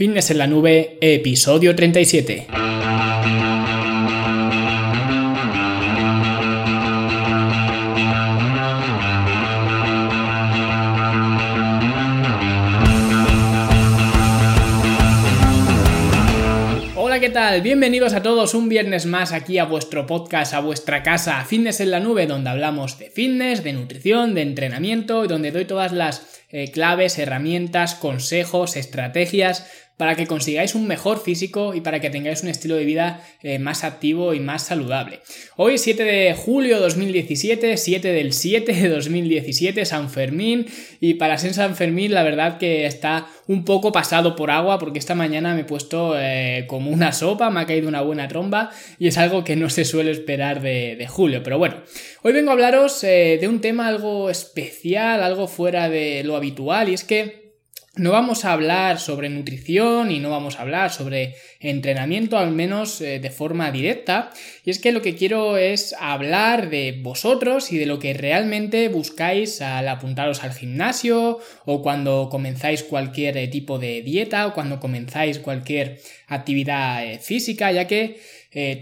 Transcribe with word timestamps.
Fitness 0.00 0.30
en 0.30 0.38
la 0.38 0.46
Nube, 0.46 0.96
episodio 1.02 1.76
37. 1.76 2.46
Hola, 16.96 17.20
¿qué 17.20 17.28
tal? 17.28 17.60
Bienvenidos 17.60 18.14
a 18.14 18.22
todos 18.22 18.54
un 18.54 18.70
viernes 18.70 19.04
más 19.04 19.32
aquí 19.32 19.58
a 19.58 19.66
vuestro 19.66 20.06
podcast, 20.06 20.54
a 20.54 20.60
vuestra 20.60 21.02
casa, 21.02 21.44
Fitness 21.44 21.80
en 21.80 21.90
la 21.90 22.00
Nube, 22.00 22.26
donde 22.26 22.48
hablamos 22.48 22.98
de 22.98 23.10
fitness, 23.10 23.62
de 23.62 23.74
nutrición, 23.74 24.34
de 24.34 24.40
entrenamiento 24.40 25.26
y 25.26 25.28
donde 25.28 25.50
doy 25.50 25.66
todas 25.66 25.92
las 25.92 26.40
eh, 26.52 26.72
claves, 26.72 27.16
herramientas, 27.18 27.94
consejos, 27.94 28.76
estrategias 28.76 29.70
para 30.00 30.14
que 30.14 30.26
consigáis 30.26 30.74
un 30.74 30.86
mejor 30.86 31.22
físico 31.22 31.74
y 31.74 31.82
para 31.82 32.00
que 32.00 32.08
tengáis 32.08 32.42
un 32.42 32.48
estilo 32.48 32.74
de 32.76 32.86
vida 32.86 33.22
eh, 33.42 33.58
más 33.58 33.84
activo 33.84 34.32
y 34.32 34.40
más 34.40 34.62
saludable. 34.62 35.20
Hoy 35.56 35.76
7 35.76 36.02
de 36.02 36.32
julio 36.32 36.76
de 36.76 36.80
2017, 36.80 37.76
7 37.76 38.08
del 38.08 38.32
7 38.32 38.72
de 38.72 38.88
2017, 38.88 39.84
San 39.84 40.08
Fermín 40.08 40.64
y 41.02 41.14
para 41.14 41.36
ser 41.36 41.52
San 41.52 41.76
Fermín 41.76 42.14
la 42.14 42.22
verdad 42.22 42.56
que 42.56 42.86
está 42.86 43.26
un 43.46 43.66
poco 43.66 43.92
pasado 43.92 44.36
por 44.36 44.50
agua 44.50 44.78
porque 44.78 44.98
esta 44.98 45.14
mañana 45.14 45.52
me 45.52 45.60
he 45.60 45.64
puesto 45.64 46.14
eh, 46.18 46.64
como 46.66 46.90
una 46.90 47.12
sopa, 47.12 47.50
me 47.50 47.60
ha 47.60 47.66
caído 47.66 47.86
una 47.86 48.00
buena 48.00 48.26
tromba 48.26 48.70
y 48.98 49.06
es 49.06 49.18
algo 49.18 49.44
que 49.44 49.54
no 49.54 49.68
se 49.68 49.84
suele 49.84 50.12
esperar 50.12 50.62
de, 50.62 51.06
julio. 51.10 51.42
Pero 51.42 51.58
bueno, 51.58 51.76
hoy 52.22 52.32
vengo 52.32 52.48
a 52.48 52.52
hablaros 52.54 53.04
eh, 53.04 53.36
de 53.38 53.48
un 53.48 53.60
tema 53.60 53.88
algo 53.88 54.30
especial, 54.30 55.22
algo 55.22 55.46
fuera 55.46 55.90
de 55.90 56.24
lo 56.24 56.36
habitual 56.36 56.88
y 56.88 56.94
es 56.94 57.04
que 57.04 57.39
no 57.96 58.12
vamos 58.12 58.44
a 58.44 58.52
hablar 58.52 59.00
sobre 59.00 59.28
nutrición 59.28 60.12
y 60.12 60.20
no 60.20 60.30
vamos 60.30 60.56
a 60.56 60.62
hablar 60.62 60.92
sobre 60.92 61.34
entrenamiento, 61.58 62.38
al 62.38 62.52
menos 62.52 63.00
eh, 63.00 63.18
de 63.18 63.30
forma 63.30 63.72
directa. 63.72 64.30
Y 64.64 64.70
es 64.70 64.78
que 64.78 64.92
lo 64.92 65.02
que 65.02 65.16
quiero 65.16 65.56
es 65.56 65.96
hablar 65.98 66.70
de 66.70 67.00
vosotros 67.02 67.72
y 67.72 67.78
de 67.78 67.86
lo 67.86 67.98
que 67.98 68.14
realmente 68.14 68.88
buscáis 68.88 69.60
al 69.60 69.88
apuntaros 69.88 70.44
al 70.44 70.52
gimnasio 70.52 71.40
o 71.64 71.82
cuando 71.82 72.28
comenzáis 72.30 72.84
cualquier 72.84 73.36
eh, 73.36 73.48
tipo 73.48 73.80
de 73.80 74.02
dieta 74.02 74.46
o 74.46 74.54
cuando 74.54 74.78
comenzáis 74.78 75.40
cualquier 75.40 76.00
actividad 76.28 77.04
eh, 77.04 77.18
física, 77.18 77.72
ya 77.72 77.88
que 77.88 78.20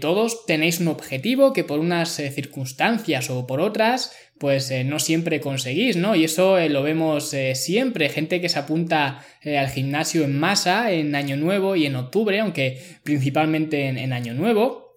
todos 0.01 0.45
tenéis 0.47 0.79
un 0.79 0.87
objetivo 0.87 1.53
que 1.53 1.63
por 1.63 1.79
unas 1.79 2.15
circunstancias 2.15 3.29
o 3.29 3.45
por 3.45 3.61
otras 3.61 4.11
pues 4.39 4.71
eh, 4.71 4.83
no 4.83 4.99
siempre 4.99 5.41
conseguís, 5.41 5.97
¿no? 5.97 6.15
Y 6.15 6.23
eso 6.23 6.57
eh, 6.57 6.69
lo 6.69 6.81
vemos 6.81 7.33
eh, 7.33 7.53
siempre, 7.55 8.09
gente 8.09 8.41
que 8.41 8.49
se 8.49 8.57
apunta 8.57 9.23
al 9.45 9.69
gimnasio 9.69 10.23
en 10.23 10.39
masa 10.39 10.91
en 10.91 11.13
Año 11.15 11.37
Nuevo 11.37 11.75
y 11.75 11.85
en 11.85 11.95
octubre, 11.95 12.39
aunque 12.39 12.81
principalmente 13.03 13.87
en, 13.87 14.13
Año 14.13 14.33
Nuevo. 14.33 14.89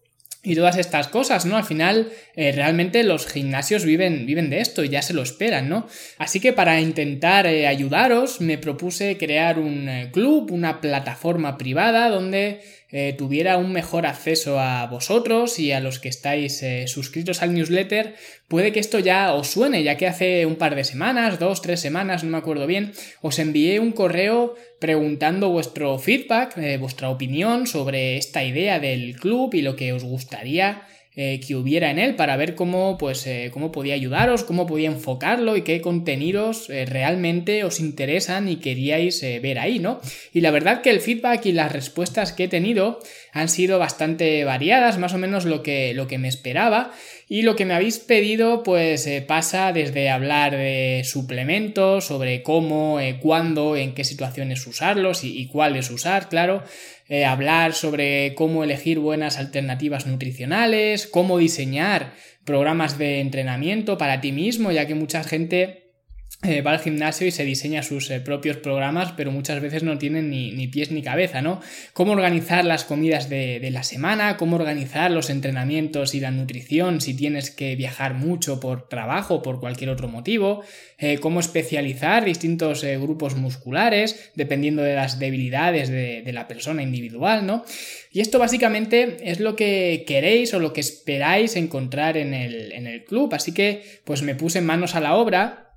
Y 0.44 0.56
todas 0.56 0.76
estas 0.76 1.06
cosas, 1.06 1.46
¿no? 1.46 1.56
Al 1.56 1.62
final, 1.62 2.10
realmente 2.34 3.04
los 3.04 3.28
gimnasios 3.28 3.84
viven, 3.84 4.26
viven 4.26 4.50
de 4.50 4.58
esto 4.58 4.82
y 4.82 4.88
ya 4.88 5.00
se 5.00 5.14
lo 5.14 5.22
esperan, 5.22 5.68
¿no? 5.68 5.86
Así 6.18 6.40
que 6.40 6.52
para 6.52 6.80
intentar 6.80 7.46
ayudaros, 7.46 8.40
me 8.40 8.58
propuse 8.58 9.16
crear 9.18 9.60
un 9.60 9.88
club, 10.10 10.50
una 10.50 10.80
plataforma 10.80 11.56
privada 11.56 12.08
donde 12.08 12.60
eh, 12.92 13.14
tuviera 13.16 13.56
un 13.56 13.72
mejor 13.72 14.06
acceso 14.06 14.60
a 14.60 14.86
vosotros 14.86 15.58
y 15.58 15.72
a 15.72 15.80
los 15.80 15.98
que 15.98 16.10
estáis 16.10 16.62
eh, 16.62 16.86
suscritos 16.86 17.42
al 17.42 17.54
newsletter, 17.54 18.14
puede 18.48 18.70
que 18.70 18.80
esto 18.80 18.98
ya 18.98 19.32
os 19.32 19.48
suene, 19.48 19.82
ya 19.82 19.96
que 19.96 20.06
hace 20.06 20.44
un 20.44 20.56
par 20.56 20.74
de 20.74 20.84
semanas, 20.84 21.38
dos, 21.38 21.62
tres 21.62 21.80
semanas, 21.80 22.22
no 22.22 22.30
me 22.30 22.38
acuerdo 22.38 22.66
bien, 22.66 22.92
os 23.22 23.38
envié 23.38 23.80
un 23.80 23.92
correo 23.92 24.54
preguntando 24.78 25.48
vuestro 25.48 25.98
feedback, 25.98 26.58
eh, 26.58 26.76
vuestra 26.76 27.08
opinión 27.08 27.66
sobre 27.66 28.18
esta 28.18 28.44
idea 28.44 28.78
del 28.78 29.16
club 29.16 29.54
y 29.54 29.62
lo 29.62 29.74
que 29.74 29.94
os 29.94 30.04
gustaría 30.04 30.82
eh, 31.14 31.40
que 31.46 31.54
hubiera 31.56 31.90
en 31.90 31.98
él 31.98 32.16
para 32.16 32.38
ver 32.38 32.54
cómo, 32.54 32.96
pues, 32.96 33.26
eh, 33.26 33.50
cómo 33.52 33.70
podía 33.70 33.92
ayudaros, 33.92 34.44
cómo 34.44 34.66
podía 34.66 34.88
enfocarlo 34.88 35.58
y 35.58 35.62
qué 35.62 35.82
contenidos 35.82 36.70
eh, 36.70 36.86
realmente 36.86 37.64
os 37.64 37.80
interesan 37.80 38.48
y 38.48 38.56
queríais 38.56 39.20
ver 39.20 39.58
ahí, 39.58 39.78
¿no? 39.78 40.00
Y 40.32 40.40
la 40.40 40.50
verdad 40.50 40.80
que 40.80 40.88
el 40.88 41.00
feedback 41.00 41.44
y 41.44 41.52
las 41.52 41.70
respuestas 41.70 42.32
que 42.32 42.44
he 42.44 42.48
tenido 42.48 42.98
han 43.32 43.48
sido 43.48 43.78
bastante 43.78 44.44
variadas, 44.44 44.98
más 44.98 45.14
o 45.14 45.18
menos 45.18 45.44
lo 45.44 45.62
que, 45.62 45.94
lo 45.94 46.06
que 46.06 46.18
me 46.18 46.28
esperaba. 46.28 46.92
Y 47.28 47.42
lo 47.42 47.56
que 47.56 47.64
me 47.64 47.74
habéis 47.74 47.98
pedido, 47.98 48.62
pues 48.62 49.08
pasa 49.26 49.72
desde 49.72 50.10
hablar 50.10 50.56
de 50.56 51.02
suplementos, 51.04 52.04
sobre 52.04 52.42
cómo, 52.42 52.98
cuándo, 53.20 53.76
en 53.76 53.94
qué 53.94 54.04
situaciones 54.04 54.66
usarlos 54.66 55.24
y, 55.24 55.38
y 55.38 55.46
cuáles 55.46 55.90
usar, 55.90 56.28
claro. 56.28 56.62
Eh, 57.12 57.26
hablar 57.26 57.74
sobre 57.74 58.34
cómo 58.34 58.64
elegir 58.64 58.98
buenas 58.98 59.36
alternativas 59.36 60.06
nutricionales, 60.06 61.06
cómo 61.06 61.36
diseñar 61.36 62.14
programas 62.44 62.96
de 62.96 63.20
entrenamiento 63.20 63.98
para 63.98 64.22
ti 64.22 64.32
mismo, 64.32 64.72
ya 64.72 64.86
que 64.86 64.94
mucha 64.94 65.22
gente 65.22 65.81
eh, 66.44 66.60
va 66.60 66.72
al 66.72 66.80
gimnasio 66.80 67.24
y 67.24 67.30
se 67.30 67.44
diseña 67.44 67.84
sus 67.84 68.10
eh, 68.10 68.18
propios 68.18 68.56
programas, 68.56 69.12
pero 69.12 69.30
muchas 69.30 69.62
veces 69.62 69.84
no 69.84 69.96
tienen 69.96 70.28
ni, 70.28 70.66
pies 70.66 70.90
ni 70.90 71.00
cabeza, 71.00 71.40
¿no? 71.40 71.60
Cómo 71.92 72.10
organizar 72.10 72.64
las 72.64 72.82
comidas 72.82 73.28
de, 73.28 73.70
la 73.70 73.84
semana, 73.84 74.36
cómo 74.36 74.56
organizar 74.56 75.12
los 75.12 75.30
entrenamientos 75.30 76.16
y 76.16 76.20
la 76.20 76.32
nutrición 76.32 77.00
si 77.00 77.14
tienes 77.14 77.52
que 77.52 77.76
viajar 77.76 78.14
mucho 78.14 78.58
por 78.58 78.88
trabajo 78.88 79.36
o 79.36 79.42
por 79.42 79.60
cualquier 79.60 79.90
otro 79.90 80.08
motivo, 80.08 80.64
eh, 80.98 81.18
cómo 81.20 81.38
especializar 81.38 82.24
distintos 82.24 82.82
grupos 82.82 83.36
musculares 83.36 84.32
dependiendo 84.34 84.82
de 84.82 84.96
las 84.96 85.20
debilidades 85.20 85.90
de, 85.90 86.28
la 86.32 86.48
persona 86.48 86.82
individual, 86.82 87.46
¿no? 87.46 87.64
Y 88.10 88.20
esto 88.20 88.40
básicamente 88.40 89.18
es 89.30 89.38
lo 89.38 89.54
que 89.54 90.02
queréis 90.08 90.54
o 90.54 90.58
lo 90.58 90.72
que 90.72 90.80
esperáis 90.80 91.54
encontrar 91.54 92.16
en 92.16 92.34
el, 92.34 92.72
en 92.72 92.88
el 92.88 93.04
club, 93.04 93.32
así 93.32 93.52
que 93.52 93.84
pues 94.04 94.22
me 94.22 94.34
puse 94.34 94.60
manos 94.60 94.96
a 94.96 95.00
la 95.00 95.14
obra 95.14 95.71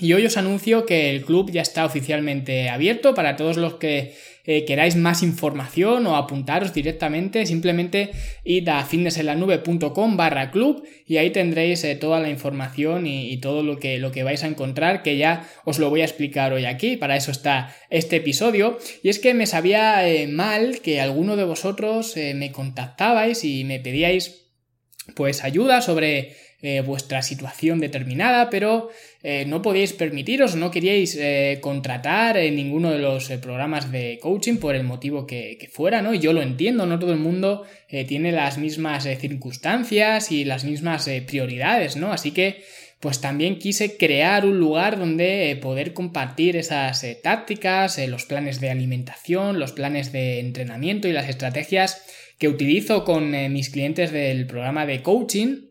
y 0.00 0.12
hoy 0.12 0.24
os 0.26 0.36
anuncio 0.36 0.86
que 0.86 1.10
el 1.10 1.24
club 1.24 1.50
ya 1.50 1.62
está 1.62 1.84
oficialmente 1.84 2.68
abierto 2.68 3.14
para 3.14 3.36
todos 3.36 3.56
los 3.56 3.74
que 3.74 4.14
eh, 4.44 4.64
queráis 4.64 4.96
más 4.96 5.22
información 5.22 6.06
o 6.06 6.16
apuntaros 6.16 6.72
directamente, 6.72 7.44
simplemente 7.46 8.12
id 8.44 8.68
a 8.68 8.84
fitnessenlanube.com 8.84 10.16
barra 10.16 10.50
club 10.50 10.86
y 11.04 11.16
ahí 11.16 11.30
tendréis 11.30 11.82
eh, 11.84 11.96
toda 11.96 12.20
la 12.20 12.30
información 12.30 13.06
y, 13.06 13.36
todo 13.38 13.62
lo 13.62 13.78
que, 13.78 13.98
lo 13.98 14.12
que 14.12 14.22
vais 14.22 14.44
a 14.44 14.46
encontrar 14.46 15.02
que 15.02 15.18
ya 15.18 15.46
os 15.64 15.78
lo 15.78 15.90
voy 15.90 16.00
a 16.00 16.04
explicar 16.04 16.52
hoy 16.52 16.64
aquí, 16.64 16.96
para 16.96 17.16
eso 17.16 17.30
está 17.30 17.76
este 17.90 18.16
episodio. 18.16 18.78
Y 19.02 19.10
es 19.10 19.18
que 19.18 19.34
me 19.34 19.46
sabía 19.46 20.08
eh, 20.08 20.28
mal 20.28 20.80
que 20.80 21.00
alguno 21.00 21.36
de 21.36 21.44
vosotros 21.44 22.14
me 22.16 22.50
contactabais 22.52 23.44
y 23.44 23.64
me 23.64 23.80
pedíais 23.80 24.46
pues 25.14 25.44
ayuda 25.44 25.82
sobre 25.82 26.36
eh, 26.60 26.80
vuestra 26.80 27.22
situación 27.22 27.78
determinada, 27.78 28.50
pero 28.50 28.90
eh, 29.22 29.44
no 29.46 29.62
podíais 29.62 29.92
permitiros, 29.92 30.56
no 30.56 30.72
queríais 30.72 31.14
eh, 31.14 31.58
contratar 31.60 32.36
en 32.36 32.56
ninguno 32.56 32.90
de 32.90 32.98
los 32.98 33.28
programas 33.40 33.92
de 33.92 34.18
coaching 34.20 34.56
por 34.56 34.74
el 34.74 34.82
motivo 34.82 35.24
que, 35.24 35.70
fuera, 35.72 36.02
¿no? 36.02 36.14
Yo 36.14 36.32
lo 36.32 36.42
entiendo, 36.42 36.84
no 36.84 36.98
todo 36.98 37.12
el 37.12 37.20
mundo 37.20 37.64
tiene 38.08 38.32
las 38.32 38.58
mismas 38.58 39.04
circunstancias 39.04 40.32
y 40.32 40.44
las 40.44 40.64
mismas 40.64 41.08
prioridades, 41.28 41.94
¿no? 41.94 42.12
Así 42.12 42.32
que 42.32 42.64
pues 42.98 43.20
también 43.20 43.60
quise 43.60 43.96
crear 43.96 44.44
un 44.44 44.58
lugar 44.58 44.98
donde 44.98 45.56
poder 45.62 45.94
compartir 45.94 46.56
esas 46.56 47.06
tácticas, 47.22 47.98
los 48.08 48.24
planes 48.24 48.60
de 48.60 48.70
alimentación, 48.70 49.60
los 49.60 49.70
planes 49.70 50.10
de 50.10 50.40
entrenamiento 50.40 51.06
y 51.06 51.12
las 51.12 51.28
estrategias 51.28 52.02
que 52.36 52.48
utilizo 52.48 53.04
con 53.04 53.30
mis 53.52 53.70
clientes 53.70 54.10
del 54.10 54.48
programa 54.48 54.84
de 54.86 55.02
coaching 55.02 55.68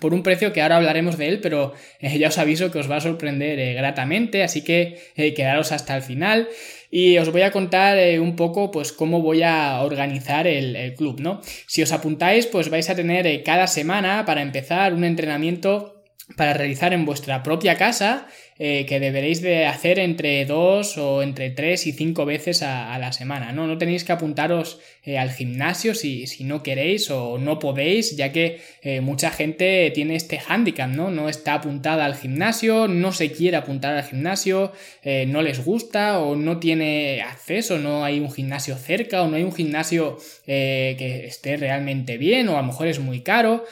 por 0.00 0.14
un 0.14 0.22
precio 0.22 0.52
que 0.52 0.62
ahora 0.62 0.76
hablaremos 0.76 1.18
de 1.18 1.28
él, 1.28 1.40
pero 1.40 1.74
eh, 2.00 2.18
ya 2.18 2.28
os 2.28 2.38
aviso 2.38 2.70
que 2.70 2.78
os 2.78 2.90
va 2.90 2.96
a 2.96 3.00
sorprender 3.00 3.58
eh, 3.58 3.74
gratamente, 3.74 4.42
así 4.42 4.62
que 4.62 4.98
eh, 5.16 5.34
quedaros 5.34 5.72
hasta 5.72 5.96
el 5.96 6.02
final 6.02 6.48
y 6.90 7.18
os 7.18 7.30
voy 7.30 7.42
a 7.42 7.50
contar 7.50 7.98
un 8.20 8.36
poco 8.36 8.70
pues 8.70 8.92
cómo 8.92 9.22
voy 9.22 9.42
a 9.42 9.80
organizar 9.82 10.46
el, 10.46 10.76
el, 10.76 10.94
club, 10.94 11.20
¿no? 11.20 11.40
Si 11.66 11.82
os 11.82 11.92
apuntáis 11.92 12.46
pues 12.46 12.68
vais 12.68 12.88
a 12.90 12.94
tener 12.94 13.42
cada 13.42 13.66
semana 13.66 14.24
para 14.26 14.42
empezar 14.42 14.92
un 14.92 15.04
entrenamiento 15.04 16.02
para 16.36 16.54
realizar 16.54 16.92
en 16.92 17.04
vuestra 17.04 17.42
propia 17.42 17.76
casa 17.76 18.26
eh, 18.64 18.86
que 18.86 19.00
deberéis 19.00 19.42
de 19.42 19.66
hacer 19.66 19.98
entre 19.98 20.44
dos 20.44 20.96
o 20.96 21.24
entre 21.24 21.50
tres 21.50 21.84
y 21.88 21.90
cinco 21.90 22.24
veces 22.24 22.62
a, 22.62 22.96
la 23.00 23.12
semana. 23.12 23.50
¿no? 23.50 23.66
no 23.66 23.76
tenéis 23.76 24.04
que 24.04 24.12
apuntaros 24.12 24.78
eh, 25.02 25.18
al 25.18 25.32
gimnasio 25.32 25.96
si, 25.96 26.28
si, 26.28 26.44
no 26.44 26.62
queréis 26.62 27.10
o 27.10 27.38
no 27.38 27.58
podéis, 27.58 28.16
ya 28.16 28.30
que 28.30 28.60
eh, 28.82 29.00
mucha 29.00 29.32
gente 29.32 29.90
tiene 29.92 30.14
este 30.14 30.38
hándicap, 30.38 30.88
¿no? 30.88 31.10
No 31.10 31.28
está 31.28 31.54
apuntada 31.54 32.04
al 32.04 32.14
gimnasio, 32.14 32.86
no 32.86 33.10
se 33.10 33.32
quiere 33.32 33.56
apuntar 33.56 33.96
al 33.96 34.04
gimnasio, 34.04 34.70
no 35.26 35.42
les 35.42 35.64
gusta 35.64 36.20
o 36.20 36.36
no 36.36 36.60
tiene 36.60 37.20
acceso, 37.20 37.78
no 37.78 38.04
hay 38.04 38.20
un 38.20 38.30
gimnasio 38.30 38.76
cerca 38.76 39.22
o 39.22 39.28
no 39.28 39.34
hay 39.34 39.42
un 39.42 39.52
gimnasio 39.52 40.18
que 40.46 41.24
esté 41.26 41.56
realmente 41.56 42.16
bien 42.16 42.48
o 42.48 42.56
a 42.56 42.60
lo 42.60 42.68
mejor 42.68 42.86
es 42.86 43.00
muy 43.00 43.22
caro. 43.22 43.64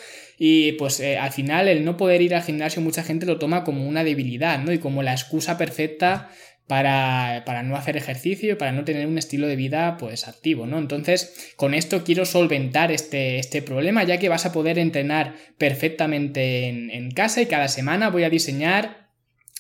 Y 0.43 0.73
pues 0.73 1.01
eh, 1.01 1.19
al 1.19 1.33
final 1.33 1.69
el 1.69 1.85
no 1.85 1.99
poder 1.99 2.23
ir 2.23 2.35
al 2.35 2.43
gimnasio 2.43 2.81
mucha 2.81 3.05
gente 3.05 3.27
lo 3.27 3.39
toma 3.39 3.63
como 3.63 3.87
una 3.87 4.05
debilidad, 4.05 4.59
¿no? 4.59 4.73
Y 4.73 4.79
como 4.79 5.03
la 5.03 5.13
excusa 5.13 5.59
perfecta 5.59 6.31
para, 6.67 7.43
para, 7.45 7.63
no 7.63 7.77
hacer 7.77 7.99
ejercicio 7.99 8.57
para 8.57 8.73
no 8.73 8.85
tener 8.85 9.07
un 9.07 9.19
estilo 9.19 9.47
de 9.47 9.57
vida 9.57 9.99
pues 9.99 10.29
activo, 10.29 10.67
¿no? 10.67 10.79
Entonces, 10.79 11.53
con 11.57 11.75
esto 11.75 12.05
quiero 12.05 12.25
solventar 12.25 12.91
este, 12.91 13.39
este 13.39 13.61
problema, 13.61 14.03
ya 14.05 14.19
que 14.19 14.31
vas 14.31 14.47
a 14.47 14.53
poder 14.53 14.79
entrenar 14.79 15.35
perfectamente 15.59 16.69
en, 16.69 16.89
en 16.89 17.11
casa 17.11 17.43
y 17.43 17.47
cada 17.47 17.69
semana 17.69 18.09
voy 18.09 18.25
a 18.25 18.31
diseñar 18.31 19.00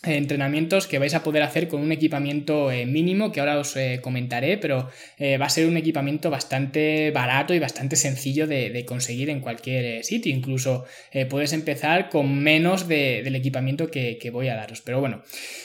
entrenamientos 0.03 0.87
que 0.87 0.99
vais 0.99 1.15
a 1.15 1.23
poder 1.23 1.43
hacer 1.43 1.69
con 1.69 1.83
un 1.83 1.93
equipamiento 1.93 2.71
eh, 2.71 2.87
mínimo 2.87 3.33
que 3.33 3.41
ahora 3.41 3.59
os 3.59 3.77
eh, 3.77 4.01
comentaré, 4.03 4.57
pero 4.57 4.89
eh, 5.19 5.37
va 5.37 5.47
a 5.47 5.51
ser 5.51 5.67
un 5.67 5.77
equipamiento 5.77 6.31
bastante 6.31 7.11
barato 7.11 7.53
y 7.53 7.59
bastante 7.59 7.97
sencillo 7.97 8.47
de, 8.47 8.85
conseguir 8.87 9.29
en 9.29 9.41
cualquier 9.41 10.03
sitio. 10.05 10.35
Incluso 10.35 10.85
puedes 11.29 11.53
empezar 11.53 12.09
con 12.09 12.43
menos 12.43 12.89
del 12.89 13.35
equipamiento 13.35 13.91
que, 13.91 14.17
que, 14.19 14.31
voy 14.31 14.49
a 14.49 14.55
daros. 14.55 14.81
Pero 14.81 15.01
bueno, 15.01 15.23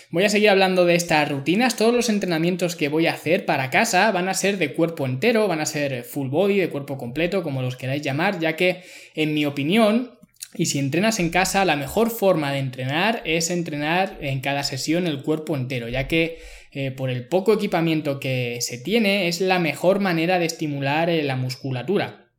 voy 0.09 0.25
a 0.25 0.29
seguir 0.29 0.49
hablando 0.49 0.85
de 0.85 0.95
estas 0.95 1.29
rutinas. 1.29 1.77
Todos 1.77 1.93
los 1.93 2.09
entrenamientos 2.09 2.75
que 2.75 2.89
voy 2.89 3.07
a 3.07 3.13
hacer 3.13 3.45
para 3.45 3.69
casa 3.69 4.11
van 4.11 4.27
a 4.27 4.33
ser 4.33 4.57
de 4.57 4.73
cuerpo 4.73 5.05
entero, 5.05 5.47
van 5.47 5.61
a 5.61 5.65
ser 5.65 6.03
full 6.03 6.27
body, 6.27 6.57
de 6.57 6.69
cuerpo 6.69 6.97
completo, 6.97 7.41
como 7.41 7.61
los 7.61 7.77
queráis 7.77 8.01
llamar, 8.01 8.39
ya 8.39 8.55
que 8.55 8.83
en 9.15 9.33
mi 9.33 9.45
opinión 9.45 10.11
y 10.57 10.67
si 10.67 10.79
entrenas 10.79 11.19
en 11.19 11.29
casa, 11.29 11.65
la 11.65 11.75
mejor 11.75 12.09
forma 12.09 12.51
de 12.53 12.59
entrenar 12.59 13.21
es 13.25 13.49
entrenar 13.49 14.17
en 14.21 14.39
cada 14.39 14.63
sesión 14.63 15.05
el 15.05 15.21
cuerpo 15.21 15.55
entero, 15.55 15.89
ya 15.89 16.07
que 16.07 16.39
eh, 16.71 16.91
por 16.91 17.09
el 17.09 17.27
poco 17.27 17.53
equipamiento 17.53 18.19
que 18.19 18.59
se 18.61 18.77
tiene 18.77 19.27
es 19.27 19.41
la 19.41 19.59
mejor 19.59 19.99
manera 19.99 20.39
de 20.39 20.45
estimular 20.45 21.09
eh, 21.09 21.23
la 21.23 21.35
musculatura. 21.35 22.31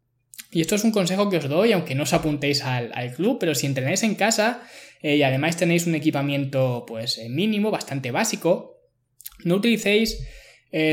Y 0.50 0.62
esto 0.62 0.76
es 0.76 0.84
un 0.84 0.92
consejo 0.92 1.28
que 1.28 1.36
os 1.36 1.48
doy, 1.48 1.72
aunque 1.72 1.94
no 1.94 2.04
os 2.04 2.14
apuntéis 2.14 2.64
al, 2.64 2.90
club, 3.14 3.36
pero 3.38 3.54
si 3.54 3.66
entrenáis 3.66 4.02
en 4.02 4.14
casa 4.14 4.62
eh, 5.02 5.16
y 5.16 5.22
además 5.22 5.58
tenéis 5.58 5.86
un 5.86 5.94
equipamiento 5.94 6.84
pues 6.86 7.20
mínimo, 7.28 7.70
bastante 7.70 8.12
básico, 8.12 8.80
no 9.44 9.56
utilicéis 9.56 10.26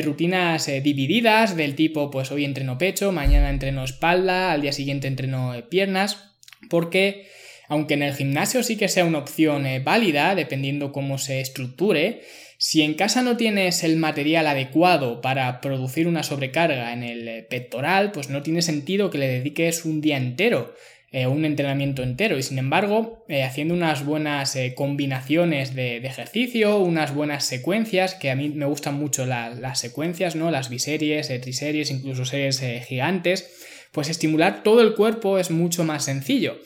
rutinas 0.06 0.68
divididas 0.81 1.58
del 1.58 1.75
tipo 1.75 2.10
pues 2.10 2.31
hoy 2.31 2.46
entreno 2.46 2.78
pecho, 2.78 3.12
mañana 3.12 3.50
entreno 3.50 3.84
espalda, 3.84 4.54
al 4.54 4.62
día 4.62 4.72
siguiente 4.72 5.08
entreno 5.08 5.54
piernas 5.70 6.33
porque 6.69 7.27
aunque 7.68 7.94
en 7.95 8.04
el 8.04 8.13
gimnasio 8.13 8.63
sí 8.63 8.77
que 8.77 8.88
sea 8.88 9.06
una 9.06 9.19
opción 9.19 9.65
eh, 9.65 9.80
válida, 9.80 10.36
dependiendo 10.36 10.92
cómo 10.92 11.18
se 11.18 11.42
estructure, 11.42 12.21
si 12.57 12.81
en 12.81 12.94
casa 12.94 13.21
no 13.21 13.36
tienes 13.36 13.83
el 13.83 13.98
material 13.98 14.48
adecuado 14.48 15.21
para 15.21 15.60
producir 15.60 16.07
una 16.07 16.24
sobrecarga 16.24 16.94
en 16.94 17.04
el 17.04 17.27
eh, 17.27 17.44
pectoral, 17.50 18.12
pues 18.12 18.30
no 18.30 18.42
tiene 18.42 18.62
sentido 18.62 19.10
que 19.10 19.18
le 19.18 19.27
dediques 19.27 19.86
un 19.86 20.01
día 20.01 20.18
entero 20.18 20.74
eh, 21.12 21.27
un 21.27 21.45
entrenamiento 21.45 22.01
entero 22.01 22.39
y 22.39 22.44
sin 22.44 22.57
embargo 22.57 23.24
haciendo 23.44 23.75
unas 23.75 24.04
buenas 24.04 24.57
combinaciones 24.74 25.75
de, 25.75 25.98
ejercicio, 25.98 26.80
unas 26.80 27.13
buenas 27.13 27.44
secuencias, 27.44 28.15
que 28.15 28.31
a 28.31 28.36
mí 28.36 28.50
me 28.50 28.65
gustan 28.65 28.95
mucho 28.95 29.27
las 29.27 29.80
secuencias, 29.80 30.36
¿no? 30.36 30.50
las 30.50 30.69
biseries, 30.69 31.27
triseries, 31.39 31.92
incluso 31.92 32.25
series 32.25 32.63
gigantes, 32.88 33.48
pues 33.94 34.10
estimular 34.10 34.63
todo 34.63 34.81
el 34.81 34.95
cuerpo 34.95 35.40
es 35.40 35.51
mucho 35.51 35.86
más 35.86 36.04
sencillo. 36.04 36.57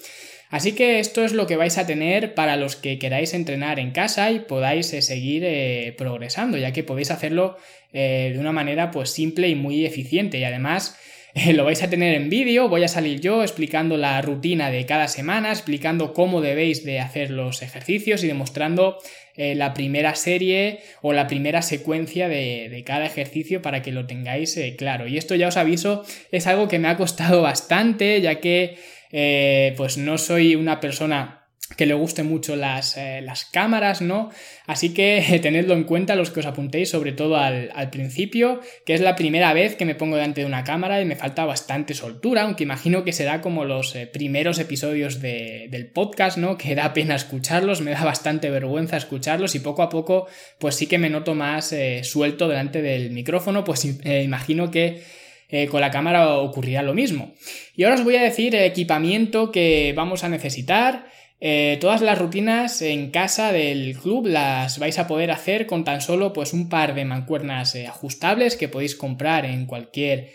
Así 0.49 0.71
que 0.71 0.99
esto 0.99 1.25
es 1.25 1.33
lo 1.33 1.45
que 1.45 1.57
vais 1.57 1.77
a 1.77 1.85
tener 1.85 2.33
para 2.33 2.55
los 2.55 2.77
que 2.77 2.97
queráis 2.99 3.33
entrenar 3.33 3.79
en 3.79 3.91
casa 3.91 4.31
y 4.31 4.39
podáis 4.39 4.93
eh, 4.93 5.01
seguir 5.01 5.43
eh, 5.45 5.93
progresando, 5.97 6.57
ya 6.57 6.71
que 6.71 6.83
podéis 6.83 7.11
hacerlo 7.11 7.57
eh, 7.91 8.31
de 8.33 8.39
una 8.39 8.53
manera 8.53 8.91
pues 8.91 9.09
simple 9.09 9.49
y 9.49 9.55
muy 9.55 9.85
eficiente 9.85 10.37
y 10.37 10.45
además 10.45 10.97
lo 11.53 11.65
vais 11.65 11.81
a 11.83 11.89
tener 11.89 12.15
en 12.15 12.29
vídeo, 12.29 12.69
voy 12.69 12.83
a 12.83 12.87
salir 12.87 13.19
yo 13.19 13.43
explicando 13.43 13.97
la 13.97 14.21
rutina 14.21 14.71
de 14.71 14.85
cada 14.85 15.07
semana, 15.07 15.51
explicando 15.51 16.13
cómo 16.13 16.41
debéis 16.41 16.83
de 16.83 16.99
hacer 16.99 17.29
los 17.29 17.61
ejercicios 17.61 18.23
y 18.23 18.27
demostrando 18.27 18.97
la 19.35 19.75
primera 19.75 20.15
serie 20.15 20.79
o 21.03 21.13
la 21.13 21.27
primera 21.27 21.61
secuencia 21.61 22.27
de, 22.27 22.83
cada 22.87 23.05
ejercicio 23.05 23.61
para 23.61 23.83
que 23.83 23.91
lo 23.91 24.07
tengáis 24.07 24.59
claro. 24.79 25.07
Y 25.07 25.17
esto 25.19 25.35
ya 25.35 25.49
os 25.49 25.57
aviso, 25.57 26.03
es 26.31 26.47
algo 26.47 26.67
que 26.67 26.79
me 26.79 26.87
ha 26.87 26.97
costado 26.97 27.41
bastante, 27.43 28.19
ya 28.19 28.39
que 28.39 28.77
eh, 29.11 29.73
pues 29.77 29.97
no 29.97 30.17
soy 30.17 30.55
una 30.55 30.79
persona 30.79 31.36
que 31.75 31.85
le 31.85 31.93
guste 31.93 32.23
mucho 32.23 32.55
las, 32.55 32.95
eh, 32.95 33.21
las, 33.21 33.45
cámaras, 33.45 34.01
¿no? 34.01 34.29
Así 34.65 34.93
que 34.93 35.39
tenedlo 35.43 35.73
en 35.73 35.83
cuenta 35.83 36.15
los 36.15 36.31
que 36.31 36.39
os 36.39 36.45
apuntéis, 36.45 36.89
sobre 36.89 37.11
todo 37.11 37.35
al, 37.37 37.89
principio, 37.91 38.61
que 38.85 38.93
es 38.93 39.01
la 39.01 39.15
primera 39.15 39.53
vez 39.53 39.75
que 39.75 39.85
me 39.85 39.95
pongo 39.95 40.15
delante 40.15 40.41
de 40.41 40.47
una 40.47 40.63
cámara 40.63 41.01
y 41.01 41.05
me 41.05 41.15
falta 41.15 41.45
bastante 41.45 41.93
soltura, 41.93 42.43
aunque 42.43 42.63
imagino 42.63 43.03
que 43.03 43.11
será 43.11 43.41
como 43.41 43.65
los 43.65 43.95
eh, 43.95 44.07
primeros 44.07 44.59
episodios 44.59 45.19
del 45.19 45.91
podcast, 45.93 46.37
¿no? 46.37 46.57
Que 46.67 46.75
da 46.75 46.93
pena 46.93 47.15
escucharlos, 47.15 47.81
me 47.81 47.91
da 47.91 48.03
bastante 48.03 48.49
vergüenza 48.49 48.97
escucharlos 48.97 49.55
y 49.55 49.59
poco 49.59 49.81
a 49.83 49.89
poco, 49.89 50.27
pues 50.59 50.75
sí 50.75 50.87
que 50.87 50.97
me 50.97 51.09
noto 51.09 51.35
más 51.35 51.73
suelto 52.03 52.47
delante 52.47 52.81
del 52.81 53.11
micrófono, 53.11 53.63
pues 53.63 53.85
imagino 53.85 54.69
que 54.69 55.01
eh, 55.49 55.67
con 55.67 55.79
la 55.79 55.91
cámara 55.91 56.37
ocurrirá 56.37 56.81
lo 56.81 56.93
mismo. 56.93 57.33
Y 57.75 57.83
ahora 57.83 57.95
os 57.95 58.03
voy 58.03 58.15
a 58.17 58.21
decir 58.21 58.53
el 58.55 58.65
equipamiento 58.65 59.51
que 59.51 59.93
vamos 59.95 60.23
a 60.23 60.29
necesitar. 60.29 61.05
Eh, 61.39 61.77
todas 61.79 62.01
las 62.01 62.17
rutinas 62.17 62.81
en 62.81 63.11
casa 63.11 63.51
del 63.51 63.95
club 63.97 64.25
las 64.25 64.79
vais 64.79 64.97
a 64.97 65.07
poder 65.07 65.29
hacer 65.29 65.67
con 65.67 65.83
tan 65.83 66.01
solo 66.01 66.33
pues 66.33 66.53
un 66.53 66.67
par 66.67 66.95
de 66.95 67.05
mancuernas 67.05 67.75
eh, 67.75 67.85
ajustables 67.85 68.57
que 68.57 68.67
podéis 68.67 68.95
comprar 68.95 69.45
en 69.45 69.65
cualquier 69.65 70.29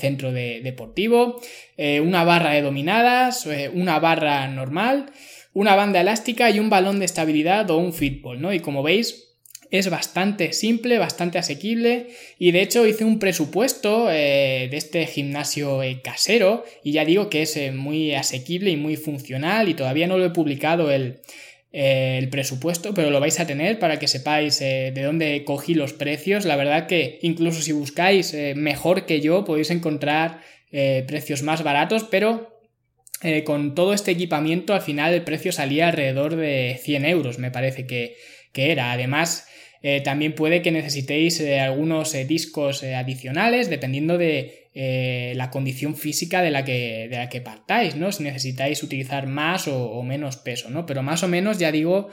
centro 0.00 0.32
deportivo, 0.32 1.38
una 1.76 2.24
barra 2.24 2.52
de 2.52 2.62
dominadas, 2.62 3.46
una 3.74 3.98
barra 3.98 4.48
normal, 4.48 5.10
una 5.52 5.74
banda 5.74 6.00
elástica 6.02 6.50
y 6.50 6.60
un 6.60 6.70
balón 6.70 6.98
de 6.98 7.04
estabilidad 7.04 7.70
o 7.70 7.78
un 7.78 7.92
fitball, 7.92 8.40
¿no? 8.40 8.52
Y 8.52 8.60
como 8.60 8.82
veis, 8.82 9.25
es 9.70 9.90
bastante 9.90 10.52
simple, 10.52 10.98
bastante 10.98 11.38
asequible 11.38 12.08
y 12.38 12.52
de 12.52 12.62
hecho 12.62 12.86
hice 12.86 13.04
un 13.04 13.18
presupuesto 13.18 14.10
eh, 14.10 14.68
de 14.70 14.76
este 14.76 15.06
gimnasio 15.06 15.82
eh, 15.82 16.00
casero 16.02 16.64
y 16.82 16.92
ya 16.92 17.04
digo 17.04 17.30
que 17.30 17.42
es 17.42 17.56
eh, 17.56 17.72
muy 17.72 18.14
asequible 18.14 18.70
y 18.70 18.76
muy 18.76 18.96
funcional 18.96 19.68
y 19.68 19.74
todavía 19.74 20.06
no 20.06 20.18
lo 20.18 20.24
he 20.24 20.30
publicado 20.30 20.90
el, 20.90 21.20
presupuesto, 22.30 22.94
pero 22.94 23.10
lo 23.10 23.20
vais 23.20 23.38
a 23.38 23.46
tener 23.46 23.78
para 23.78 23.98
que 23.98 24.08
sepáis 24.08 24.60
de 24.60 25.02
dónde 25.02 25.44
cogí 25.44 25.74
los 25.74 25.92
precios. 25.92 26.46
La 26.46 26.56
verdad 26.56 26.86
que 26.86 27.18
incluso 27.20 27.60
si 27.60 27.72
buscáis 27.72 28.34
mejor 28.54 29.04
que 29.04 29.20
yo 29.20 29.44
podéis 29.44 29.70
encontrar 29.70 30.40
precios 30.70 31.42
más 31.42 31.62
baratos, 31.62 32.04
pero 32.04 32.62
con 33.44 33.74
todo 33.74 33.92
este 33.92 34.10
equipamiento 34.10 34.72
al 34.72 34.80
final 34.80 35.12
el 35.12 35.20
precio 35.20 35.52
salía 35.52 35.88
alrededor 35.88 36.36
de 36.36 36.80
100 36.82 37.04
euros, 37.04 37.38
me 37.38 37.50
parece 37.50 37.86
que, 37.86 38.16
que 38.56 38.72
era. 38.72 38.92
Además, 38.92 39.46
eh, 39.82 40.00
también 40.00 40.34
puede 40.34 40.62
que 40.62 40.72
necesitéis 40.72 41.38
eh, 41.40 41.60
algunos 41.60 42.14
eh, 42.14 42.24
discos 42.24 42.82
adicionales 42.82 43.68
dependiendo 43.68 44.18
de 44.18 44.62
la 45.34 45.48
condición 45.50 45.96
física 45.96 46.42
de 46.42 46.50
la 46.50 46.62
que, 46.62 47.08
de 47.08 47.16
la 47.16 47.30
que 47.30 47.40
partáis, 47.40 47.96
¿no? 47.96 48.12
Si 48.12 48.22
necesitáis 48.22 48.82
utilizar 48.82 49.26
más 49.26 49.68
o, 49.68 50.02
menos 50.02 50.36
peso, 50.36 50.68
¿no? 50.68 50.84
Pero 50.84 51.02
más 51.02 51.22
o 51.22 51.28
menos, 51.28 51.56
ya 51.56 51.72
digo, 51.72 52.10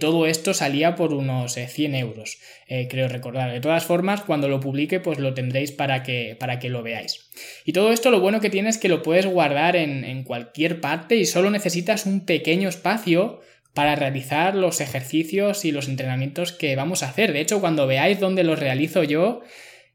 todo 0.00 0.26
esto 0.26 0.52
salía 0.52 0.96
por 0.96 1.14
unos 1.14 1.54
100 1.54 1.94
euros, 1.94 2.38
creo 2.66 3.06
recordar. 3.06 3.52
De 3.52 3.60
todas 3.60 3.84
formas, 3.84 4.22
cuando 4.22 4.48
lo 4.48 4.58
publique, 4.58 4.98
pues 4.98 5.20
lo 5.20 5.34
tendréis 5.34 5.70
para 5.70 6.02
que, 6.02 6.36
para 6.36 6.58
que 6.58 6.68
lo 6.68 6.82
veáis. 6.82 7.30
Y 7.64 7.72
todo 7.74 7.92
esto 7.92 8.10
lo 8.10 8.18
bueno 8.18 8.40
que 8.40 8.50
tiene 8.50 8.70
es 8.70 8.78
que 8.78 8.88
lo 8.88 9.02
puedes 9.02 9.26
guardar 9.26 9.76
en, 9.76 10.02
en 10.02 10.24
cualquier 10.24 10.80
parte 10.80 11.14
y 11.14 11.26
solo 11.26 11.48
necesitas 11.48 12.06
un 12.06 12.26
pequeño 12.26 12.68
espacio 12.68 13.40
para 13.74 13.94
realizar 13.94 14.54
los 14.54 14.80
ejercicios 14.80 15.64
y 15.64 15.72
los 15.72 15.88
entrenamientos 15.88 16.52
que 16.52 16.76
vamos 16.76 17.02
a 17.02 17.08
hacer. 17.08 17.32
De 17.32 17.40
hecho, 17.40 17.60
cuando 17.60 17.86
veáis 17.86 18.18
dónde 18.18 18.44
los 18.44 18.58
realizo 18.58 19.04
yo, 19.04 19.42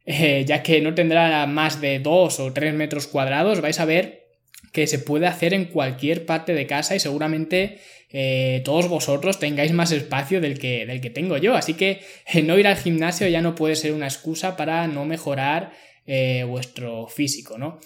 eh, 0.05 0.46
ya 0.46 0.63
que 0.63 0.82
no 0.82 0.94
tendrá 0.94 1.46
más 1.48 1.82
de 1.82 2.00
2 2.00 2.39
o 2.39 2.53
3 2.53 2.74
metros 2.74 3.08
cuadrados, 3.08 3.62
vais 3.62 3.79
a 3.79 3.86
ver 3.86 4.27
que 4.72 4.88
se 4.88 5.00
puede 5.00 5.27
hacer 5.27 5.53
en 5.53 5.65
cualquier 5.65 6.25
parte 6.25 6.53
de 6.53 6.67
casa 6.67 6.96
y 6.96 7.00
seguramente 7.00 7.79
eh, 8.12 8.62
todos 8.63 8.88
vosotros 8.88 9.39
tengáis 9.39 9.72
más 9.72 9.91
espacio 9.91 10.41
del 10.41 10.60
que, 10.60 10.86
del 10.86 11.01
que 11.01 11.10
tengo 11.10 11.38
yo. 11.38 11.55
Así 11.55 11.74
que 11.74 12.01
eh, 12.32 12.44
no 12.44 12.58
ir 12.58 12.67
al 12.67 12.77
gimnasio 12.77 13.27
ya 13.27 13.41
no 13.41 13.55
puede 13.55 13.75
ser 13.75 13.94
una 13.94 14.08
excusa 14.08 14.55
para 14.55 14.88
no 14.88 15.05
mejorar 15.05 15.72
vuestro 16.48 17.08
físico, 17.08 17.58
¿no? 17.58 17.79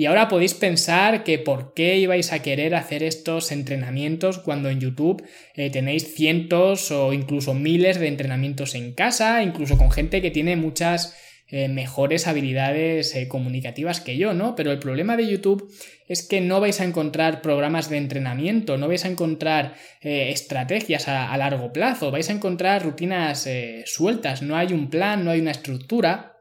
Y 0.00 0.06
ahora 0.06 0.28
podéis 0.28 0.54
pensar 0.54 1.24
que 1.24 1.38
por 1.38 1.74
qué 1.74 1.98
ibais 1.98 2.32
a 2.32 2.40
querer 2.40 2.74
hacer 2.74 3.02
estos 3.02 3.52
entrenamientos 3.52 4.38
cuando 4.38 4.70
en 4.70 4.80
YouTube 4.80 5.22
eh, 5.54 5.68
tenéis 5.68 6.14
cientos 6.14 6.90
o 6.90 7.12
incluso 7.12 7.52
miles 7.52 8.00
de 8.00 8.08
entrenamientos 8.08 8.74
en 8.74 8.94
casa, 8.94 9.42
incluso 9.42 9.76
con 9.76 9.90
gente 9.90 10.22
que 10.22 10.30
tiene 10.30 10.56
muchas 10.56 11.14
eh, 11.48 11.68
mejores 11.68 12.28
habilidades 12.28 13.14
eh, 13.14 13.28
comunicativas 13.28 14.00
que 14.00 14.16
yo, 14.16 14.32
¿no? 14.32 14.54
Pero 14.54 14.72
el 14.72 14.78
problema 14.78 15.18
de 15.18 15.28
YouTube 15.28 15.70
es 16.08 16.26
que 16.26 16.40
no 16.40 16.60
vais 16.60 16.80
a 16.80 16.84
encontrar 16.84 17.42
programas 17.42 17.90
de 17.90 17.98
entrenamiento, 17.98 18.78
no 18.78 18.88
vais 18.88 19.04
a 19.04 19.08
encontrar 19.08 19.74
estrategias 20.00 21.08
a, 21.08 21.30
a, 21.30 21.36
largo 21.36 21.74
plazo, 21.74 22.10
vais 22.10 22.30
a 22.30 22.32
encontrar 22.32 22.84
rutinas 22.84 23.46
sueltas, 23.84 24.40
no 24.40 24.56
hay 24.56 24.72
un 24.72 24.88
plan, 24.88 25.26
no 25.26 25.30
hay 25.30 25.40
una 25.40 25.50
estructura. 25.50 26.38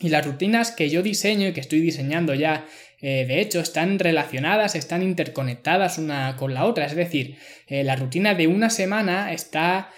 Y 0.00 0.08
las 0.08 0.26
rutinas 0.26 0.72
que 0.72 0.90
yo 0.90 1.02
diseño 1.02 1.48
y 1.48 1.52
que 1.52 1.60
estoy 1.60 1.80
diseñando 1.80 2.34
ya 2.34 2.66
eh, 3.04 3.26
de 3.26 3.40
hecho, 3.40 3.60
están 3.60 3.98
relacionadas, 3.98 4.74
están 4.74 5.02
interconectadas 5.02 5.98
una 5.98 6.36
con 6.36 6.54
la 6.54 6.64
otra. 6.64 6.86
Es 6.86 6.96
decir, 6.96 7.36
eh, 7.66 7.84
la 7.84 7.96
rutina 7.96 8.34
de 8.34 8.46
una 8.46 8.70
semana 8.70 9.32
está 9.32 9.90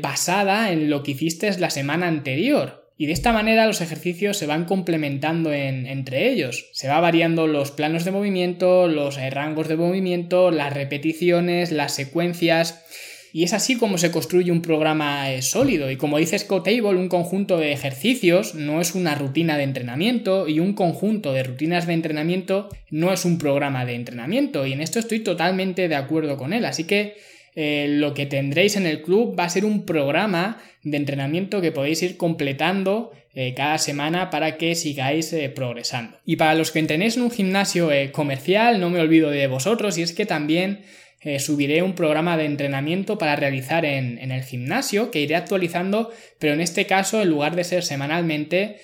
basada 0.00 0.70
en 0.70 0.88
lo 0.88 1.02
que 1.02 1.10
hiciste 1.10 1.50
la 1.58 1.68
semana 1.68 2.06
anterior. 2.06 2.92
Y 2.96 3.06
de 3.06 3.12
esta 3.12 3.32
manera 3.32 3.66
los 3.66 3.80
ejercicios 3.80 4.36
se 4.36 4.46
van 4.46 4.66
complementando 4.66 5.52
entre 5.52 6.30
ellos. 6.30 6.70
Se 6.74 6.86
va 6.86 7.00
variando 7.00 7.48
los 7.48 7.72
planos 7.72 8.04
de 8.04 8.12
movimiento, 8.12 8.86
los 8.86 9.18
rangos 9.32 9.66
de 9.66 9.74
movimiento, 9.74 10.52
las 10.52 10.72
repeticiones, 10.72 11.72
las 11.72 11.92
secuencias. 11.92 12.84
Y 13.36 13.42
es 13.42 13.52
así 13.52 13.76
como 13.76 13.98
se 13.98 14.12
construye 14.12 14.52
un 14.52 14.62
programa 14.62 15.32
eh, 15.32 15.42
sólido. 15.42 15.90
Y 15.90 15.96
como 15.96 16.18
dice 16.18 16.38
Scott 16.38 16.66
Table, 16.66 16.96
un 16.96 17.08
conjunto 17.08 17.56
de 17.56 17.72
ejercicios 17.72 18.54
no 18.54 18.80
es 18.80 18.94
una 18.94 19.16
rutina 19.16 19.58
de 19.58 19.64
entrenamiento 19.64 20.46
y 20.46 20.60
un 20.60 20.72
conjunto 20.72 21.32
de 21.32 21.42
rutinas 21.42 21.88
de 21.88 21.94
entrenamiento 21.94 22.68
no 22.90 23.12
es 23.12 23.24
un 23.24 23.38
programa 23.38 23.84
de 23.86 23.96
entrenamiento. 23.96 24.64
Y 24.64 24.72
en 24.72 24.80
esto 24.80 25.00
estoy 25.00 25.18
totalmente 25.18 25.88
de 25.88 25.96
acuerdo 25.96 26.36
con 26.36 26.52
él. 26.52 26.64
Así 26.64 26.84
que 26.84 27.16
eh, 27.56 27.88
lo 27.88 28.14
que 28.14 28.26
tendréis 28.26 28.76
en 28.76 28.86
el 28.86 29.02
club 29.02 29.36
va 29.36 29.46
a 29.46 29.50
ser 29.50 29.64
un 29.64 29.84
programa 29.84 30.62
de 30.84 30.96
entrenamiento 30.96 31.60
que 31.60 31.72
podéis 31.72 32.04
ir 32.04 32.16
completando 32.16 33.10
eh, 33.34 33.52
cada 33.56 33.78
semana 33.78 34.30
para 34.30 34.56
que 34.58 34.76
sigáis 34.76 35.34
progresando. 35.56 36.18
Y 36.24 36.36
para 36.36 36.54
los 36.54 36.70
que 36.70 36.78
entrenéis 36.78 37.16
en 37.16 37.24
un 37.24 37.32
gimnasio 37.32 37.90
comercial, 38.12 38.78
no 38.78 38.90
me 38.90 39.00
olvido 39.00 39.30
de 39.30 39.48
vosotros 39.48 39.98
y 39.98 40.02
es 40.02 40.12
que 40.12 40.24
también 40.24 40.84
subiré 41.38 41.82
un 41.82 41.94
programa 41.94 42.36
de 42.36 42.44
entrenamiento 42.44 43.18
para 43.18 43.36
realizar 43.36 43.84
en, 43.84 44.18
el 44.30 44.42
gimnasio 44.42 45.10
que 45.10 45.20
iré 45.20 45.36
actualizando, 45.36 46.12
pero 46.38 46.52
en 46.52 46.60
este 46.60 46.86
caso, 46.86 47.22
en 47.22 47.30
lugar 47.30 47.56
de 47.56 47.64
ser 47.64 47.82
semanalmente, 47.82 48.76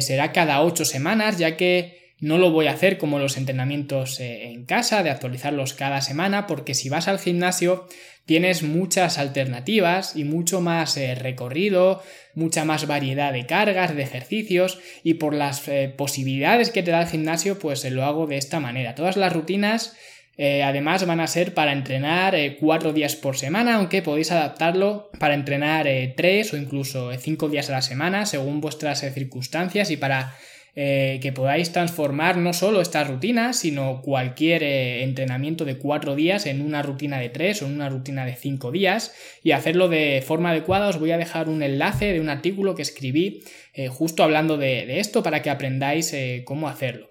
será 0.00 0.32
cada 0.32 0.62
ocho 0.62 0.84
semanas, 0.84 1.38
ya 1.38 1.56
que 1.56 1.98
no 2.20 2.38
lo 2.38 2.50
voy 2.50 2.66
a 2.66 2.72
hacer 2.72 2.98
como 2.98 3.18
los 3.18 3.36
entrenamientos 3.36 4.18
eh, 4.18 4.50
en 4.50 4.64
casa, 4.64 5.02
de 5.02 5.10
actualizarlos 5.10 5.74
cada 5.74 6.00
semana, 6.00 6.46
porque 6.46 6.74
si 6.74 6.88
vas 6.88 7.08
al 7.08 7.18
gimnasio 7.18 7.86
tienes 8.26 8.62
muchas 8.62 9.18
alternativas 9.18 10.16
y 10.16 10.24
mucho 10.24 10.60
más 10.60 10.96
eh, 10.96 11.14
recorrido, 11.14 12.02
mucha 12.34 12.64
más 12.64 12.86
variedad 12.86 13.32
de 13.32 13.46
cargas, 13.46 13.94
de 13.94 14.02
ejercicios 14.02 14.80
y 15.02 15.14
por 15.14 15.32
las 15.32 15.66
eh, 15.68 15.94
posibilidades 15.96 16.70
que 16.70 16.82
te 16.82 16.90
da 16.90 17.02
el 17.02 17.08
gimnasio, 17.08 17.58
pues 17.58 17.88
lo 17.90 18.04
hago 18.04 18.26
de 18.26 18.36
esta 18.36 18.60
manera. 18.60 18.94
Todas 18.94 19.16
las 19.16 19.32
rutinas 19.32 19.96
además 20.38 21.04
van 21.04 21.20
a 21.20 21.26
ser 21.26 21.52
para 21.52 21.72
entrenar 21.72 22.36
cuatro 22.60 22.92
días 22.92 23.16
por 23.16 23.36
semana, 23.36 23.74
aunque 23.74 24.02
podéis 24.02 24.30
adaptarlo 24.30 25.10
para 25.18 25.34
entrenar 25.34 25.88
tres 26.16 26.52
o 26.52 26.56
incluso 26.56 27.10
cinco 27.18 27.48
días 27.48 27.68
a 27.70 27.72
la 27.72 27.82
semana 27.82 28.24
según 28.24 28.60
vuestras 28.60 29.00
circunstancias 29.00 29.90
y 29.90 29.96
para 29.96 30.34
eh, 30.80 31.18
que 31.20 31.32
podáis 31.32 31.72
transformar 31.72 32.36
no 32.36 32.52
solo 32.52 32.80
estas 32.80 33.08
rutinas, 33.08 33.58
sino 33.58 34.00
cualquier 34.00 34.62
eh, 34.62 35.02
entrenamiento 35.02 35.64
de 35.64 35.76
cuatro 35.76 36.14
días 36.14 36.46
en 36.46 36.60
una 36.60 36.82
rutina 36.82 37.18
de 37.18 37.30
tres 37.30 37.62
o 37.62 37.66
en 37.66 37.72
una 37.72 37.88
rutina 37.88 38.24
de 38.24 38.36
cinco 38.36 38.70
días 38.70 39.12
y 39.42 39.50
hacerlo 39.50 39.88
de 39.88 40.22
forma 40.24 40.50
adecuada. 40.50 40.86
Os 40.86 41.00
voy 41.00 41.10
a 41.10 41.18
dejar 41.18 41.48
un 41.48 41.64
enlace 41.64 42.12
de 42.12 42.20
un 42.20 42.28
artículo 42.28 42.76
que 42.76 42.82
escribí 42.82 43.42
eh, 43.74 43.88
justo 43.88 44.22
hablando 44.22 44.56
de, 44.56 45.00
esto 45.00 45.24
para 45.24 45.42
que 45.42 45.50
aprendáis 45.50 46.14
cómo 46.44 46.68
hacerlo. 46.68 47.08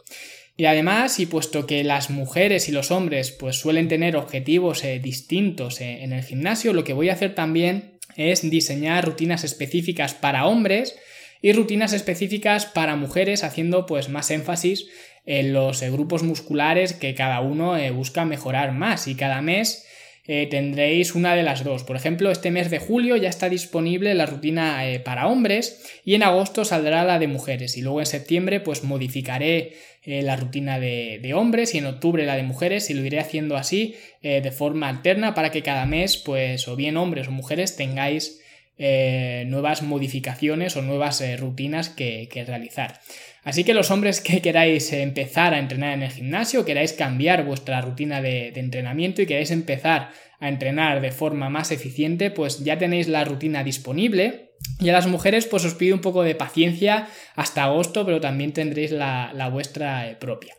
Y 0.58 0.66
además, 0.66 1.20
y 1.20 1.28
puesto 1.28 1.68
que 1.68 1.84
las 1.84 2.10
mujeres 2.10 2.68
y 2.68 2.72
los 2.72 2.90
hombres 2.90 3.32
pues 3.32 3.58
suelen 3.58 3.88
tener 3.88 4.18
objetivos 4.18 4.84
distintos 5.02 5.82
en 5.82 6.12
el 6.12 6.24
gimnasio, 6.24 6.74
lo 6.74 6.84
que 6.84 6.94
voy 6.94 7.10
a 7.10 7.14
hacer 7.14 7.36
también 7.36 8.00
es 8.16 8.50
diseñar 8.50 9.06
rutinas 9.06 9.44
específicas 9.44 10.16
para 10.16 10.48
hombres 10.48 10.98
y 11.42 11.54
rutinas 11.54 11.94
específicas 11.94 12.66
para 12.66 12.96
mujeres 12.96 13.44
haciendo 13.44 13.86
pues 13.86 14.10
más 14.10 14.32
énfasis 14.32 14.88
en 15.26 15.54
los 15.54 15.82
eh, 15.82 15.92
grupos 15.92 16.24
musculares 16.24 16.94
que 16.94 17.14
cada 17.14 17.42
uno 17.42 17.78
eh, 17.78 17.92
busca 17.92 18.26
mejorar 18.26 18.72
más. 18.72 19.08
Y 19.08 19.16
cada 19.16 19.42
mes 19.42 19.87
eh, 20.27 20.48
tendréis 20.50 21.15
una 21.15 21.36
de 21.36 21.43
las 21.43 21.63
dos. 21.63 21.84
Por 21.84 21.96
ejemplo, 21.96 22.31
este 22.31 22.51
mes 22.51 22.69
de 22.69 22.79
julio 22.79 23.15
ya 23.15 23.29
está 23.29 23.50
disponible 23.50 24.13
la 24.13 24.25
rutina 24.25 24.81
para 25.03 25.27
hombres 25.27 25.84
y 26.03 26.15
en 26.15 26.24
agosto 26.24 26.65
saldrá 26.65 27.03
la 27.03 27.19
de 27.19 27.27
mujeres 27.27 27.77
y 27.77 27.81
luego 27.81 28.00
en 28.00 28.05
septiembre 28.05 28.60
pues 28.60 28.84
modificaré 28.84 29.74
la 30.05 30.38
rutina 30.38 30.79
de, 30.79 31.19
de, 31.22 31.34
hombres 31.34 31.75
y 31.75 31.79
en 31.79 31.86
octubre 31.86 32.25
la 32.25 32.38
de 32.38 32.43
mujeres 32.43 32.89
y 32.89 32.93
lo 32.93 33.03
iré 33.03 33.19
haciendo 33.19 33.57
así 33.57 33.96
de 34.22 34.51
forma 34.51 34.88
alterna 34.88 35.34
para 35.34 35.51
que 35.51 35.63
cada 35.63 35.86
mes 35.86 36.15
pues 36.15 36.67
o 36.69 36.77
bien 36.77 36.96
hombres 36.96 37.27
o 37.27 37.31
mujeres 37.31 37.75
tengáis 37.75 38.39
eh, 38.79 39.46
nuevas 39.48 39.81
modificaciones 39.81 40.77
o 40.77 40.84
nuevas 40.84 41.22
eh, 41.22 41.36
rutinas 41.36 41.89
que, 41.89 42.29
realizar. 42.46 43.00
Así 43.43 43.63
que 43.63 43.74
los 43.74 43.89
hombres 43.89 44.22
que 44.22 44.41
queráis 44.41 44.93
empezar 44.93 45.53
a 45.53 45.60
entrenar 45.60 45.93
en 45.93 46.03
el 46.03 46.12
gimnasio, 46.12 46.63
queráis 46.63 46.93
cambiar 46.93 47.43
vuestra 47.43 47.81
rutina 47.81 48.22
de, 48.22 48.50
entrenamiento 48.50 49.22
y 49.22 49.25
queráis 49.25 49.51
empezar 49.51 50.12
a 50.39 50.50
entrenar 50.50 51.01
de 51.01 51.12
forma 51.12 51.50
más 51.50 51.72
eficiente, 51.72 52.29
pues 52.29 52.63
ya 52.63 52.77
tenéis 52.77 53.07
la 53.07 53.24
rutina 53.25 53.63
disponible. 53.63 54.51
Y 54.79 54.89
a 54.89 54.93
las 54.93 55.07
mujeres, 55.07 55.48
pues 55.48 55.65
os 55.65 55.74
pido 55.74 55.96
un 55.96 56.01
poco 56.01 56.24
de 56.24 56.36
paciencia 56.36 57.07
hasta 57.36 57.63
agosto, 57.63 58.05
pero 58.05 58.22
también 58.22 58.53
tendréis 58.53 58.91
la, 58.91 59.31
la 59.34 59.50
vuestra 59.50 60.10
eh, 60.10 60.15
propia. 60.15 60.55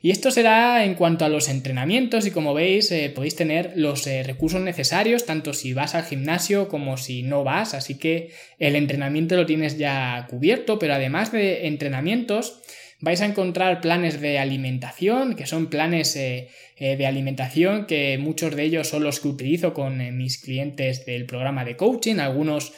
Y 0.00 0.10
esto 0.10 0.30
será 0.30 0.84
en 0.84 0.94
cuanto 0.94 1.24
a 1.24 1.28
los 1.28 1.48
entrenamientos 1.48 2.26
y 2.26 2.30
como 2.30 2.54
veis 2.54 2.90
eh, 2.92 3.10
podéis 3.14 3.34
tener 3.34 3.72
los 3.74 4.06
eh, 4.06 4.22
recursos 4.22 4.60
necesarios 4.60 5.26
tanto 5.26 5.52
si 5.52 5.72
vas 5.72 5.94
al 5.94 6.04
gimnasio 6.04 6.68
como 6.68 6.96
si 6.96 7.22
no 7.22 7.42
vas, 7.42 7.74
así 7.74 7.98
que 7.98 8.30
el 8.58 8.76
entrenamiento 8.76 9.34
lo 9.36 9.46
tienes 9.46 9.76
ya 9.76 10.26
cubierto, 10.30 10.78
pero 10.78 10.94
además 10.94 11.32
de 11.32 11.66
entrenamientos 11.66 12.62
vais 13.00 13.20
a 13.20 13.26
encontrar 13.26 13.80
planes 13.80 14.20
de 14.20 14.40
alimentación, 14.40 15.36
que 15.36 15.46
son 15.46 15.68
planes 15.68 16.16
eh, 16.16 16.48
eh, 16.76 16.96
de 16.96 17.06
alimentación 17.06 17.86
que 17.86 18.18
muchos 18.18 18.56
de 18.56 18.64
ellos 18.64 18.88
son 18.88 19.04
los 19.04 19.20
que 19.20 19.28
utilizo 19.28 19.72
con 19.72 20.00
eh, 20.00 20.10
mis 20.10 20.38
clientes 20.38 21.06
del 21.06 21.24
programa 21.24 21.64
de 21.64 21.76
coaching, 21.76 22.16
algunos 22.16 22.72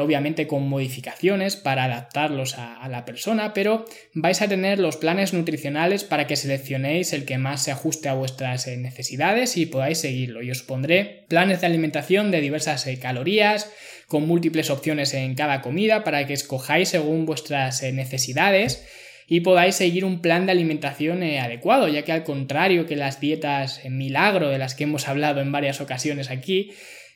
obviamente 0.00 0.48
con 0.48 0.68
modificaciones 0.68 1.54
para 1.54 1.84
adaptarlos 1.84 2.58
a, 2.58 2.82
a, 2.82 2.88
la 2.88 3.04
persona, 3.04 3.54
pero 3.54 3.84
vais 4.12 4.42
a 4.42 4.48
tener 4.48 4.80
los 4.80 4.96
planes 4.96 5.32
nutricionales 5.32 6.02
para 6.02 6.26
que 6.26 6.34
seleccionéis 6.34 7.12
el 7.12 7.24
que 7.24 7.38
más 7.38 7.62
se 7.62 7.70
ajuste 7.70 8.08
a 8.08 8.14
vuestras 8.14 8.66
necesidades 8.66 9.56
y 9.56 9.66
podáis 9.66 9.98
seguirlo. 9.98 10.42
Y 10.42 10.50
os 10.50 10.64
pondré 10.64 11.26
planes 11.28 11.60
de 11.60 11.68
alimentación 11.68 12.32
de 12.32 12.40
diversas 12.40 12.88
calorías, 13.00 13.70
con 14.08 14.26
múltiples 14.26 14.68
opciones 14.68 15.14
en 15.14 15.36
cada 15.36 15.62
comida 15.62 16.02
para 16.02 16.26
que 16.26 16.32
escojáis 16.32 16.88
según 16.88 17.24
vuestras 17.24 17.80
necesidades 17.84 18.84
y 19.28 19.40
podáis 19.40 19.74
seguir 19.74 20.06
un 20.06 20.20
plan 20.20 20.46
de 20.46 20.52
alimentación 20.52 21.22
eh, 21.22 21.38
adecuado, 21.38 21.86
ya 21.86 22.02
que 22.02 22.12
al 22.12 22.24
contrario 22.24 22.86
que 22.86 22.96
las 22.96 23.20
dietas 23.20 23.84
en 23.84 23.98
milagro 23.98 24.48
de 24.48 24.58
las 24.58 24.74
que 24.74 24.84
hemos 24.84 25.06
hablado 25.06 25.42
en 25.42 25.52
varias 25.52 25.82
ocasiones 25.82 26.30
aquí, 26.30 26.72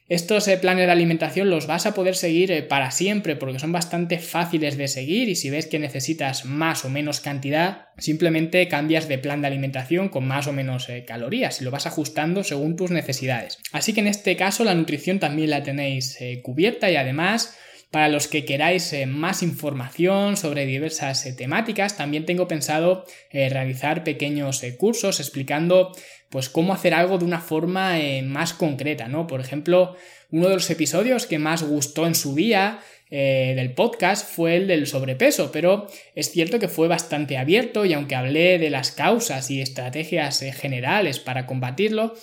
estos 0.09 0.47
eh, 0.49 0.59
planes 0.59 0.85
de 0.85 0.92
alimentación 0.92 1.49
los 1.49 1.66
vas 1.66 1.87
a 1.87 1.95
poder 1.95 2.14
seguir 2.14 2.52
eh, 2.52 2.62
para 2.62 2.90
siempre 2.90 3.35
porque 3.35 3.59
son 3.59 3.73
bastante 3.73 4.19
fáciles 4.19 4.76
de 4.76 4.88
seguir 4.88 5.31
y 5.31 5.37
si 5.37 5.49
ves 5.49 5.66
que 5.66 5.78
necesitas 5.78 6.45
más 6.45 6.85
o 6.85 6.90
menos 6.90 7.21
cantidad, 7.21 7.87
simplemente 7.97 8.69
cambias 8.69 9.09
de 9.09 9.16
plan 9.16 9.40
de 9.40 9.47
alimentación 9.47 10.11
con 10.11 10.28
más 10.28 10.47
o 10.47 10.52
menos 10.52 10.88
calorías 11.07 11.62
y 11.62 11.64
lo 11.64 11.71
vas 11.71 11.87
ajustando 11.87 12.45
según 12.45 12.76
tus 12.76 12.90
necesidades. 12.90 13.59
Así 13.73 13.95
que 13.95 14.00
en 14.00 14.09
este 14.09 14.37
caso 14.37 14.64
la 14.64 14.75
nutrición 14.75 15.19
también 15.19 15.49
la 15.49 15.62
tenéis 15.62 16.19
cubierta 16.42 16.90
y 16.90 16.97
además 16.97 17.57
para 17.92 18.08
los 18.08 18.26
que 18.26 18.46
queráis 18.46 18.90
eh, 18.94 19.04
más 19.04 19.42
información 19.42 20.38
sobre 20.38 20.64
diversas 20.64 21.26
eh, 21.26 21.34
temáticas, 21.34 21.94
también 21.94 22.25
tengo 22.25 22.49
pensado 22.49 23.04
eh, 23.30 23.50
realizar 23.50 24.02
pequeños 24.02 24.62
cursos 24.78 25.20
explicando 25.20 25.92
pues 26.30 26.49
cómo 26.49 26.72
hacer 26.72 26.94
algo 26.94 27.18
de 27.18 27.26
una 27.26 27.42
forma 27.42 27.99
más 28.25 28.54
concreta, 28.54 29.06
¿no? 29.06 29.26
Por 29.26 29.42
ejemplo, 29.42 29.94
uno 30.30 30.49
de 30.49 30.54
los 30.54 30.70
episodios 30.70 31.26
que 31.26 31.38
más 31.38 31.62
gustó 31.62 32.06
en 32.06 32.14
su 32.14 32.34
día 32.34 32.80
del 33.11 33.75
podcast 33.75 34.26
fue 34.26 34.56
el 34.56 34.66
del 34.66 34.87
sobrepeso, 34.87 35.52
pero 35.52 35.88
es 36.14 36.30
cierto 36.30 36.58
que 36.58 36.68
fue 36.68 36.88
bastante 36.88 37.37
abierto 37.37 37.84
y 37.84 37.92
aunque 37.92 38.14
hablé 38.14 38.58
de 38.58 38.70
las 38.70 38.92
causas 38.92 39.50
y 39.50 39.61
estrategias 39.61 40.40
generales 40.58 41.18
para 41.18 41.44
combatirlo, 41.44 42.14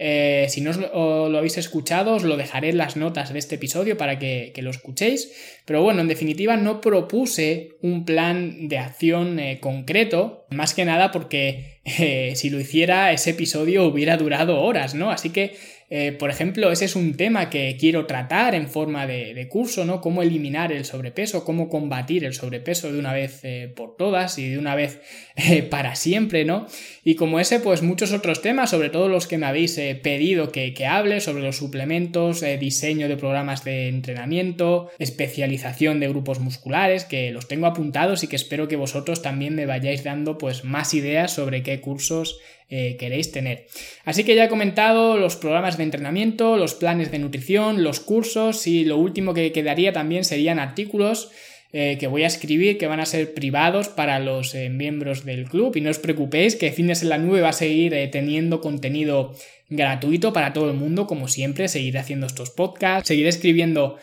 eh, 0.00 0.46
si 0.48 0.60
no 0.60 0.72
lo 0.72 1.36
habéis 1.36 1.58
escuchado, 1.58 2.14
os 2.14 2.22
lo 2.22 2.36
dejaré 2.36 2.68
en 2.68 2.78
las 2.78 2.96
notas 2.96 3.32
de 3.32 3.38
este 3.40 3.56
episodio 3.56 3.96
para 3.96 4.18
que, 4.18 4.52
lo 4.58 4.70
escuchéis. 4.70 5.32
Pero 5.64 5.82
bueno, 5.82 6.00
en 6.02 6.08
definitiva, 6.08 6.56
no 6.56 6.80
propuse 6.80 7.70
un 7.82 8.04
plan 8.04 8.68
de 8.68 8.78
acción 8.78 9.40
eh, 9.40 9.58
concreto, 9.60 10.37
más 10.50 10.74
que 10.74 10.84
nada 10.84 11.10
porque 11.10 11.80
eh, 11.84 12.32
si 12.36 12.50
lo 12.50 12.60
hiciera, 12.60 13.12
ese 13.12 13.30
episodio 13.30 13.86
hubiera 13.86 14.16
durado 14.16 14.60
horas, 14.60 14.94
¿no? 14.94 15.10
Así 15.10 15.30
que 15.30 15.56
eh, 15.90 16.12
por 16.12 16.28
ejemplo, 16.28 16.70
ese 16.70 16.84
es 16.84 16.96
un 16.96 17.16
tema 17.16 17.48
que 17.48 17.78
quiero 17.80 18.04
tratar 18.04 18.54
en 18.54 18.68
forma 18.68 19.06
de, 19.06 19.48
curso, 19.48 19.86
¿no? 19.86 20.02
Cómo 20.02 20.22
eliminar 20.22 20.70
el 20.70 20.84
sobrepeso, 20.84 21.44
cómo 21.44 21.70
combatir 21.70 22.24
el 22.24 22.34
sobrepeso 22.34 22.92
de 22.92 22.98
una 22.98 23.14
vez 23.14 23.40
eh, 23.44 23.72
por 23.74 23.96
todas 23.96 24.38
y 24.38 24.50
de 24.50 24.58
una 24.58 24.74
vez 24.74 25.00
para 25.70 25.94
siempre, 25.94 26.44
¿no? 26.44 26.66
Y 27.04 27.14
como 27.14 27.40
ese, 27.40 27.58
pues 27.60 27.82
muchos 27.82 28.12
otros 28.12 28.42
temas, 28.42 28.68
sobre 28.68 28.90
todo 28.90 29.08
los 29.08 29.26
que 29.26 29.38
me 29.38 29.46
habéis 29.46 29.80
pedido 30.02 30.52
que, 30.52 30.74
que, 30.74 30.84
hable, 30.84 31.20
sobre 31.20 31.42
los 31.42 31.56
suplementos, 31.56 32.44
diseño 32.60 33.08
de 33.08 33.16
programas 33.16 33.64
de 33.64 33.88
entrenamiento, 33.88 34.90
especialización 34.98 36.00
de 36.00 36.08
grupos 36.08 36.38
musculares, 36.38 37.06
que 37.06 37.30
los 37.30 37.48
tengo 37.48 37.66
apuntados 37.66 38.24
y 38.24 38.26
que 38.26 38.36
espero 38.36 38.68
que 38.68 38.76
vosotros 38.76 39.22
también 39.22 39.54
me 39.54 39.64
vayáis 39.64 40.04
dando 40.04 40.36
pues 40.38 40.64
más 40.64 40.94
ideas 40.94 41.32
sobre 41.32 41.62
qué 41.62 41.80
cursos 41.80 42.40
eh, 42.70 42.96
queréis 42.98 43.32
tener. 43.32 43.66
Así 44.04 44.24
que 44.24 44.34
ya 44.34 44.44
he 44.44 44.48
comentado 44.50 45.16
los 45.16 45.36
programas 45.36 45.78
de 45.78 45.84
entrenamiento, 45.84 46.58
los 46.58 46.74
planes 46.74 47.10
de 47.10 47.18
nutrición, 47.18 47.82
los 47.82 47.98
cursos 47.98 48.66
y 48.66 48.84
lo 48.84 48.98
último 48.98 49.32
que 49.32 49.52
quedaría 49.52 49.94
también 49.94 50.22
serían 50.22 50.58
artículos 50.58 51.30
eh, 51.72 51.96
que 51.98 52.06
voy 52.06 52.24
a 52.24 52.26
escribir 52.26 52.76
que 52.76 52.86
van 52.86 53.00
a 53.00 53.06
ser 53.06 53.32
privados 53.32 53.88
para 53.88 54.18
los 54.18 54.54
eh, 54.54 54.68
miembros 54.68 55.24
del 55.24 55.48
club 55.48 55.76
y 55.76 55.80
no 55.80 55.88
os 55.88 55.98
preocupéis 55.98 56.56
que 56.56 56.70
Fitness 56.70 57.02
en 57.02 57.08
la 57.08 57.16
Nube 57.16 57.40
va 57.40 57.50
a 57.50 57.52
seguir 57.54 57.94
teniendo 58.10 58.60
contenido 58.60 59.34
gratuito 59.70 60.34
para 60.34 60.52
todo 60.52 60.70
el 60.70 60.76
mundo 60.76 61.06
como 61.06 61.28
siempre, 61.28 61.68
seguiré 61.68 61.98
haciendo 61.98 62.26
estos 62.26 62.50
podcasts, 62.50 63.08
seguiré 63.08 63.30
escribiendo 63.30 63.96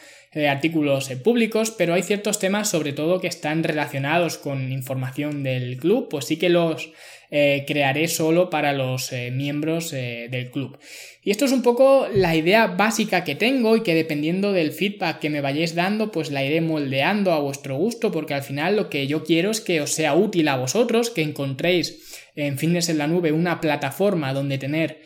artículos 0.49 1.09
públicos, 1.23 1.71
pero 1.71 1.93
hay 1.93 2.03
ciertos 2.03 2.39
temas 2.39 2.69
sobre 2.69 2.91
todo 2.91 3.21
que 3.21 3.27
están 3.27 3.63
relacionados 3.63 4.37
con 4.37 4.71
información 4.71 5.43
del 5.43 5.77
club, 5.77 6.09
pues 6.09 6.25
sí 6.25 6.37
que 6.37 6.49
los 6.49 6.91
eh, 7.31 7.65
crearé 7.67 8.07
solo 8.07 8.49
para 8.49 8.71
los 8.71 9.11
eh, 9.11 9.31
miembros 9.31 9.91
eh, 9.93 10.27
del 10.29 10.51
club. 10.51 10.77
Y 11.23 11.31
esto 11.31 11.45
es 11.45 11.51
un 11.51 11.63
poco 11.63 12.07
la 12.13 12.35
idea 12.35 12.67
básica 12.67 13.23
que 13.23 13.35
tengo 13.35 13.75
y 13.75 13.81
que 13.81 13.95
dependiendo 13.95 14.53
del 14.53 14.71
feedback 14.71 15.19
que 15.19 15.31
me 15.31 15.41
vayáis 15.41 15.73
dando, 15.73 16.11
pues 16.11 16.29
la 16.31 16.43
iré 16.43 16.61
moldeando 16.61 17.33
a 17.33 17.39
vuestro 17.39 17.77
gusto, 17.77 18.11
porque 18.11 18.35
al 18.35 18.43
final 18.43 18.75
lo 18.75 18.89
que 18.89 19.07
yo 19.07 19.23
quiero 19.23 19.49
es 19.51 19.59
que 19.59 19.81
os 19.81 19.91
sea 19.91 20.13
útil 20.13 20.47
a 20.47 20.57
vosotros, 20.57 21.09
que 21.09 21.23
encontréis 21.23 22.29
en 22.35 22.57
Fitness 22.57 22.89
en 22.89 22.99
la 22.99 23.07
Nube 23.07 23.31
una 23.31 23.59
plataforma 23.59 24.33
donde 24.33 24.57
tener 24.57 25.01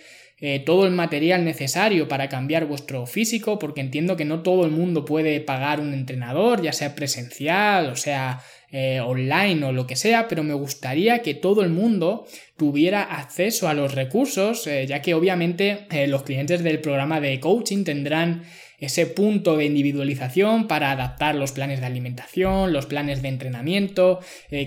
todo 0.66 0.86
el 0.86 0.94
material 0.94 1.44
necesario 1.44 2.08
para 2.08 2.30
cambiar 2.30 2.66
vuestro 2.66 3.06
físico, 3.06 3.60
porque 3.60 3.82
entiendo 3.82 4.16
que 4.16 4.24
no 4.24 4.42
todo 4.42 4.66
el 4.66 4.72
mundo 4.72 5.04
puede 5.04 5.42
pagar 5.42 5.82
un 5.82 5.94
entrenador, 5.94 6.62
ya 6.62 6.72
sea 6.72 6.96
presencial 6.96 7.90
o 7.90 7.96
sea 7.98 8.42
eh, 8.72 9.00
online 9.00 9.66
o 9.66 9.72
lo 9.72 9.88
que 9.88 9.96
sea, 9.96 10.28
pero 10.28 10.44
me 10.44 10.54
gustaría 10.54 11.24
que 11.24 11.34
todo 11.34 11.64
el 11.64 11.72
mundo 11.72 12.28
tuviera 12.56 13.02
acceso 13.02 13.68
a 13.68 13.74
los 13.74 13.96
recursos, 13.96 14.68
eh, 14.68 14.86
ya 14.86 15.02
que 15.02 15.16
obviamente 15.16 15.88
eh, 15.90 16.06
los 16.06 16.22
clientes 16.22 16.64
del 16.64 16.80
programa 16.80 17.20
de 17.20 17.40
coaching 17.40 17.84
tendrán 17.84 18.44
ese 18.80 19.06
punto 19.06 19.58
de 19.58 19.66
individualización 19.66 20.68
para 20.68 20.92
adaptar 20.92 21.36
los 21.36 21.52
planes 21.52 21.80
de 21.80 21.86
alimentación, 21.86 22.74
los 22.74 22.86
planes 22.86 23.22
de 23.22 23.28
entrenamiento, 23.28 24.20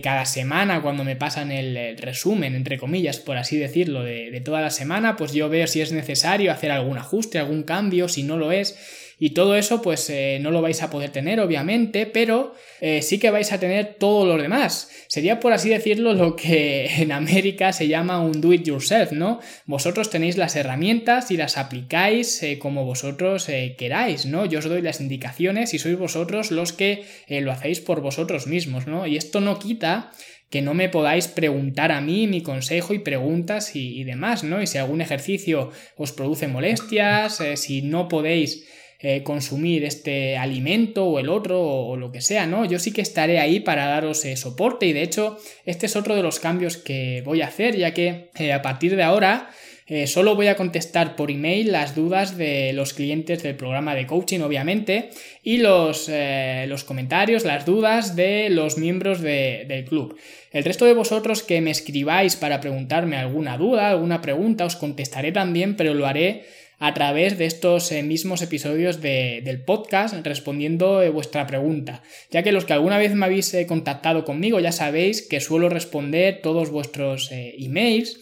cada 0.02 0.24
semana 0.26 0.82
cuando 0.82 1.04
me 1.04 1.16
pasan 1.16 1.50
el, 1.52 1.96
resumen, 1.98 2.54
entre 2.54 2.78
comillas, 2.78 3.18
por 3.18 3.36
así 3.36 3.56
decirlo, 3.56 4.02
de, 4.02 4.30
de 4.30 4.40
toda 4.40 4.60
la 4.60 4.70
semana, 4.70 5.16
pues 5.16 5.32
yo 5.32 5.48
veo 5.48 5.66
si 5.66 5.80
es 5.80 5.92
necesario 5.92 6.52
hacer 6.52 6.70
algún 6.70 6.98
ajuste, 6.98 7.38
algún 7.38 7.62
cambio, 7.62 8.08
si 8.08 8.22
no 8.22 8.36
lo 8.36 8.52
es, 8.52 9.01
y 9.22 9.30
todo 9.30 9.54
eso 9.54 9.82
pues 9.82 10.10
eh, 10.10 10.40
no 10.40 10.50
lo 10.50 10.62
vais 10.62 10.82
a 10.82 10.90
poder 10.90 11.10
tener 11.10 11.38
obviamente, 11.38 12.06
pero 12.06 12.56
eh, 12.80 13.02
sí 13.02 13.20
que 13.20 13.30
vais 13.30 13.52
a 13.52 13.60
tener 13.60 13.94
todo 13.94 14.26
lo 14.26 14.42
demás. 14.42 14.90
Sería 15.06 15.38
por 15.38 15.52
así 15.52 15.68
decirlo 15.68 16.12
lo 16.12 16.34
que 16.34 16.86
en 16.98 17.12
América 17.12 17.72
se 17.72 17.86
llama 17.86 18.20
un 18.20 18.40
do 18.40 18.52
it 18.52 18.64
yourself, 18.64 19.12
¿no? 19.12 19.38
Vosotros 19.64 20.10
tenéis 20.10 20.36
las 20.38 20.56
herramientas 20.56 21.30
y 21.30 21.36
las 21.36 21.56
aplicáis 21.56 22.42
eh, 22.42 22.58
como 22.58 22.84
vosotros 22.84 23.46
queráis, 23.78 24.26
¿no? 24.26 24.44
Yo 24.44 24.58
os 24.58 24.64
doy 24.64 24.82
las 24.82 25.00
indicaciones 25.00 25.72
y 25.72 25.78
sois 25.78 25.96
vosotros 25.96 26.50
los 26.50 26.72
que 26.72 27.04
lo 27.28 27.52
hacéis 27.52 27.78
por 27.78 28.00
vosotros 28.00 28.48
mismos, 28.48 28.88
¿no? 28.88 29.06
Y 29.06 29.16
esto 29.16 29.40
no 29.40 29.60
quita 29.60 30.10
que 30.50 30.62
no 30.62 30.74
me 30.74 30.88
podáis 30.88 31.28
preguntar 31.28 31.92
a 31.92 32.00
mí 32.00 32.26
mi 32.26 32.42
consejo 32.42 32.92
y 32.92 32.98
preguntas 32.98 33.76
y, 33.76 34.02
demás, 34.02 34.42
¿no? 34.42 34.60
Y 34.60 34.66
si 34.66 34.78
algún 34.78 35.00
ejercicio 35.00 35.70
os 35.96 36.10
produce 36.10 36.48
molestias, 36.48 37.40
si 37.54 37.82
no 37.82 38.08
podéis 38.08 38.66
eh, 39.04 39.24
consumir 39.24 39.84
este 39.84 40.36
alimento 40.36 41.04
o 41.04 41.18
el 41.18 41.28
otro 41.28 41.60
o, 41.60 41.96
lo 41.96 42.12
que 42.12 42.20
sea, 42.20 42.46
¿no? 42.46 42.64
Yo 42.64 42.78
sí 42.78 42.92
que 42.92 43.00
estaré 43.00 43.40
ahí 43.40 43.58
para 43.58 43.86
daros 43.86 44.24
eh, 44.24 44.36
soporte 44.36 44.86
y 44.86 44.92
de 44.92 45.02
hecho 45.02 45.38
este 45.66 45.86
es 45.86 45.96
otro 45.96 46.14
de 46.14 46.22
los 46.22 46.38
cambios 46.38 46.76
que 46.76 47.20
voy 47.24 47.42
a 47.42 47.48
hacer 47.48 47.76
ya 47.76 47.92
que 47.94 48.30
eh, 48.38 48.52
a 48.52 48.62
partir 48.62 48.94
de 48.94 49.02
ahora 49.02 49.50
solo 50.06 50.36
voy 50.36 50.46
a 50.46 50.56
contestar 50.56 51.16
por 51.16 51.30
email 51.30 51.70
las 51.70 51.94
dudas 51.94 52.38
de 52.38 52.72
los 52.72 52.94
clientes 52.94 53.42
del 53.42 53.56
programa 53.56 53.94
de 53.94 54.06
coaching, 54.06 54.40
obviamente, 54.40 55.10
y 55.42 55.58
los, 55.58 56.10
los 56.66 56.84
comentarios, 56.84 57.44
las 57.44 57.66
dudas 57.66 58.16
de 58.16 58.48
los 58.48 58.78
miembros 58.78 59.20
del 59.20 59.84
club. 59.84 60.16
El 60.50 60.64
resto 60.64 60.86
de 60.86 60.94
vosotros 60.94 61.42
que 61.42 61.60
me 61.60 61.70
escribáis 61.70 62.36
para 62.36 62.60
preguntarme 62.62 63.18
alguna 63.18 63.58
duda, 63.58 63.90
alguna 63.90 64.22
pregunta, 64.22 64.64
os 64.64 64.76
contestaré 64.76 65.30
también, 65.30 65.76
pero 65.76 65.92
lo 65.92 66.06
haré 66.06 66.44
a 66.82 66.94
través 66.94 67.38
de 67.38 67.46
estos 67.46 67.92
eh, 67.92 68.02
mismos 68.02 68.42
episodios 68.42 69.00
del 69.00 69.62
podcast 69.64 70.14
respondiendo 70.26 71.00
eh, 71.00 71.10
vuestra 71.10 71.46
pregunta, 71.46 72.02
ya 72.28 72.42
que 72.42 72.50
los 72.50 72.64
que 72.64 72.72
alguna 72.72 72.98
vez 72.98 73.14
me 73.14 73.24
habéis 73.24 73.54
eh, 73.54 73.68
contactado 73.68 74.24
conmigo 74.24 74.58
ya 74.58 74.72
sabéis 74.72 75.22
que 75.22 75.38
suelo 75.38 75.68
responder 75.68 76.40
todos 76.42 76.70
vuestros 76.70 77.30
emails 77.30 78.18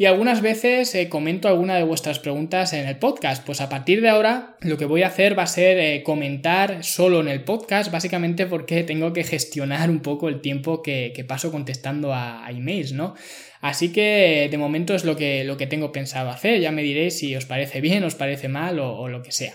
y 0.00 0.06
algunas 0.06 0.40
veces 0.40 0.96
comento 1.10 1.46
alguna 1.46 1.76
de 1.76 1.82
vuestras 1.82 2.18
preguntas 2.18 2.72
en 2.72 2.88
el 2.88 2.96
podcast. 2.96 3.44
Pues 3.44 3.60
a 3.60 3.68
partir 3.68 4.00
de 4.00 4.08
ahora 4.08 4.56
lo 4.62 4.78
que 4.78 4.86
voy 4.86 5.02
a 5.02 5.08
hacer 5.08 5.38
va 5.38 5.42
a 5.42 5.46
ser 5.46 6.02
comentar 6.04 6.82
solo 6.82 7.20
en 7.20 7.28
el 7.28 7.44
podcast, 7.44 7.92
básicamente 7.92 8.46
porque 8.46 8.82
tengo 8.82 9.12
que 9.12 9.24
gestionar 9.24 9.90
un 9.90 10.00
poco 10.00 10.30
el 10.30 10.40
tiempo 10.40 10.82
que, 10.82 11.12
paso 11.28 11.52
contestando 11.52 12.14
a, 12.14 12.46
emails, 12.48 12.94
¿no? 12.94 13.14
Así 13.60 13.92
que 13.92 14.48
de 14.50 14.56
momento 14.56 14.94
es 14.94 15.04
lo 15.04 15.16
que, 15.16 15.44
lo 15.44 15.58
que 15.58 15.66
tengo 15.66 15.92
pensado 15.92 16.30
hacer. 16.30 16.60
Ya 16.60 16.72
me 16.72 16.82
diréis 16.82 17.18
si 17.18 17.36
os 17.36 17.44
parece 17.44 17.82
bien, 17.82 18.02
os 18.02 18.14
parece 18.14 18.48
mal 18.48 18.78
o, 18.78 19.06
lo 19.06 19.22
que 19.22 19.32
sea. 19.32 19.52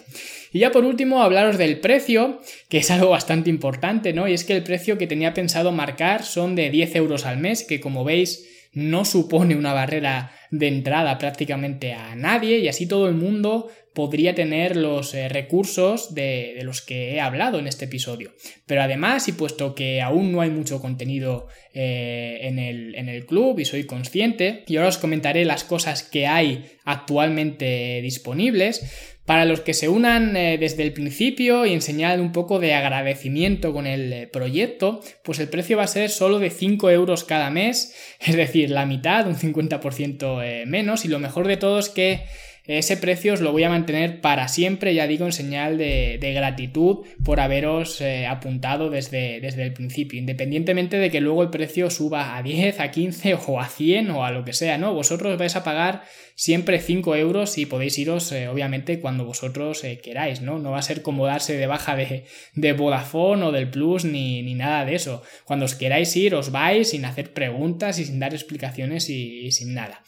Y 0.54 0.60
ya 0.60 0.72
por 0.72 0.86
último, 0.86 1.24
hablaros 1.24 1.58
del 1.58 1.80
precio, 1.80 2.40
que 2.70 2.78
es 2.78 2.92
algo 2.92 3.10
bastante 3.10 3.50
importante, 3.50 4.14
¿no? 4.14 4.28
Y 4.28 4.34
es 4.34 4.44
que 4.44 4.56
el 4.56 4.62
precio 4.62 5.00
que 5.00 5.08
tenía 5.08 5.34
pensado 5.34 5.72
marcar 5.72 6.22
son 6.24 6.54
de 6.54 6.70
10 6.70 6.98
euros 6.98 7.26
al 7.26 7.40
mes, 7.40 7.64
que 7.64 7.80
como 7.80 8.04
veis 8.04 8.52
no 8.76 9.06
supone 9.06 9.56
una 9.56 9.74
barrera 9.74 10.32
de 10.52 10.68
entrada 10.68 11.18
prácticamente 11.18 11.94
a 11.94 12.16
nadie 12.16 12.60
y 12.60 12.68
así 12.68 12.88
todo 12.88 13.08
el 13.08 13.16
mundo 13.16 13.72
podría 13.96 14.36
tener 14.36 14.76
los 14.76 15.14
eh, 15.14 15.30
recursos 15.30 16.14
de, 16.14 16.60
los 16.64 16.82
que 16.82 17.16
he 17.16 17.22
hablado 17.22 17.58
en 17.58 17.66
este 17.66 17.86
episodio. 17.86 18.34
Pero 18.66 18.84
además, 18.84 19.28
y 19.30 19.32
puesto 19.32 19.74
que 19.74 20.02
aún 20.02 20.34
no 20.34 20.42
hay 20.42 20.50
mucho 20.50 20.82
contenido 20.82 21.48
eh, 21.74 22.40
en, 22.42 22.60
el, 22.60 22.94
en, 22.96 23.08
el, 23.08 23.26
club 23.26 23.58
y 23.60 23.66
soy 23.66 23.86
consciente, 23.86 24.66
y 24.68 24.76
ahora 24.76 24.90
os 24.90 24.98
comentaré 24.98 25.46
las 25.46 25.64
cosas 25.64 26.04
que 26.04 26.28
hay 26.28 26.66
actualmente 26.84 28.02
disponibles, 28.02 29.15
para 29.26 29.46
los 29.46 29.62
que 29.62 29.74
se 29.74 29.90
unan 29.90 30.38
eh, 30.38 30.58
desde 30.58 30.84
el 30.84 30.94
principio 30.94 31.66
y 31.66 31.74
enseñar 31.74 32.22
un 32.22 32.32
poco 32.32 32.60
de 32.60 32.74
agradecimiento 32.74 33.74
con 33.74 33.88
el 33.88 34.30
proyecto, 34.30 35.02
pues 35.24 35.40
el 35.40 35.50
precio 35.50 35.78
va 35.78 35.84
a 35.84 35.88
ser 35.88 36.10
solo 36.10 36.40
de 36.40 36.50
5 36.50 36.90
euros 36.92 37.24
cada 37.24 37.50
mes, 37.50 37.96
es 38.20 38.36
decir, 38.36 38.70
la 38.70 38.86
mitad, 38.86 39.28
un 39.28 39.36
50% 39.36 40.66
menos, 40.66 41.06
y 41.06 41.08
lo 41.08 41.20
mejor 41.20 41.48
de 41.48 41.58
todo 41.58 41.80
es 41.80 41.90
que 41.90 42.26
ese 42.68 42.98
precio 42.98 43.34
os 43.34 43.42
lo 43.42 43.52
voy 43.52 43.64
a 43.64 43.70
mantener 43.70 44.22
para 44.22 44.48
siempre, 44.48 44.94
ya 44.96 45.06
digo, 45.08 45.26
en 45.26 45.32
señal 45.32 45.78
de, 45.78 46.18
gratitud 46.36 47.06
por 47.24 47.40
haberos 47.40 48.02
eh, 48.02 48.26
apuntado 48.26 48.90
desde, 48.90 49.40
desde 49.40 49.64
el 49.64 49.74
principio, 49.74 50.20
independientemente 50.20 50.98
de 50.98 51.12
que 51.12 51.22
luego 51.22 51.44
el 51.44 51.50
precio 51.50 51.90
suba 51.90 52.36
a 52.36 52.44
10, 52.44 52.80
a 52.80 52.92
15 52.92 53.38
o 53.48 53.60
a 53.60 53.68
100 53.68 54.10
o 54.12 54.26
a 54.26 54.32
lo 54.32 54.44
que 54.44 54.54
sea, 54.54 54.78
¿no? 54.78 54.94
Vosotros 54.94 55.38
vais 55.38 55.56
a 55.56 55.64
pagar 55.64 56.04
siempre 56.36 56.80
5 56.80 57.16
euros 57.16 57.58
y 57.58 57.66
podéis 57.66 57.98
iros, 58.00 58.32
eh, 58.32 58.48
obviamente, 58.48 59.00
cuando 59.00 59.26
vosotros 59.26 59.84
eh, 59.84 60.00
queráis, 60.00 60.42
¿no? 60.42 60.60
No 60.60 60.72
va 60.72 60.80
a 60.80 60.82
ser 60.82 61.02
como 61.02 61.26
darse 61.26 61.56
de 61.56 61.68
baja 61.68 61.96
de, 61.96 62.26
de 62.54 62.74
Vodafone 62.74 63.44
o 63.46 63.52
del 63.52 63.70
Plus 63.70 64.06
ni, 64.06 64.42
ni, 64.42 64.56
nada 64.56 64.86
de 64.86 64.96
eso. 64.96 65.22
Cuando 65.46 65.66
os 65.66 65.76
queráis 65.76 66.16
ir, 66.16 66.36
os 66.36 66.52
vais 66.52 66.90
sin 66.90 67.06
hacer 67.06 67.32
preguntas 67.32 68.00
y 68.00 68.06
sin 68.06 68.20
dar 68.20 68.34
explicaciones 68.34 69.10
y 69.10 69.52
sin 69.52 69.74
nada. 69.74 70.04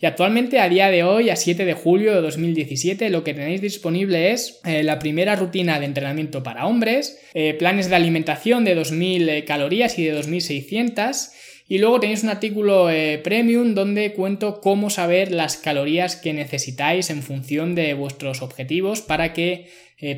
Y 0.00 0.06
actualmente, 0.06 0.60
a 0.60 0.68
día 0.68 0.90
de 0.90 1.04
hoy, 1.04 1.28
a 1.28 1.36
7 1.36 1.66
de 1.66 1.74
julio 1.74 1.99
de 2.08 2.20
2017, 2.20 3.10
lo 3.10 3.22
que 3.22 3.34
tenéis 3.34 3.60
disponible 3.60 4.32
es 4.32 4.60
eh, 4.64 4.82
la 4.82 4.98
primera 4.98 5.36
rutina 5.36 5.78
de 5.78 5.86
entrenamiento 5.86 6.42
para 6.42 6.66
hombres, 6.66 7.20
eh, 7.34 7.54
planes 7.54 7.90
de 7.90 7.96
alimentación 7.96 8.64
de 8.64 8.74
2000 8.74 9.28
eh, 9.28 9.44
calorías 9.44 9.98
y 9.98 10.04
de 10.04 10.12
2600. 10.12 11.30
Y 11.68 11.78
luego 11.78 12.00
tenéis 12.00 12.24
un 12.24 12.30
artículo 12.30 12.88
premium 13.22 13.76
donde 13.76 14.12
cuento 14.12 14.60
cómo 14.60 14.90
saber 14.90 15.30
las 15.30 15.56
calorías 15.56 16.16
que 16.16 16.32
necesitáis 16.32 17.10
en 17.10 17.22
función 17.22 17.76
de 17.76 17.94
vuestros 17.94 18.42
objetivos 18.42 19.02
para 19.02 19.32
que 19.32 19.68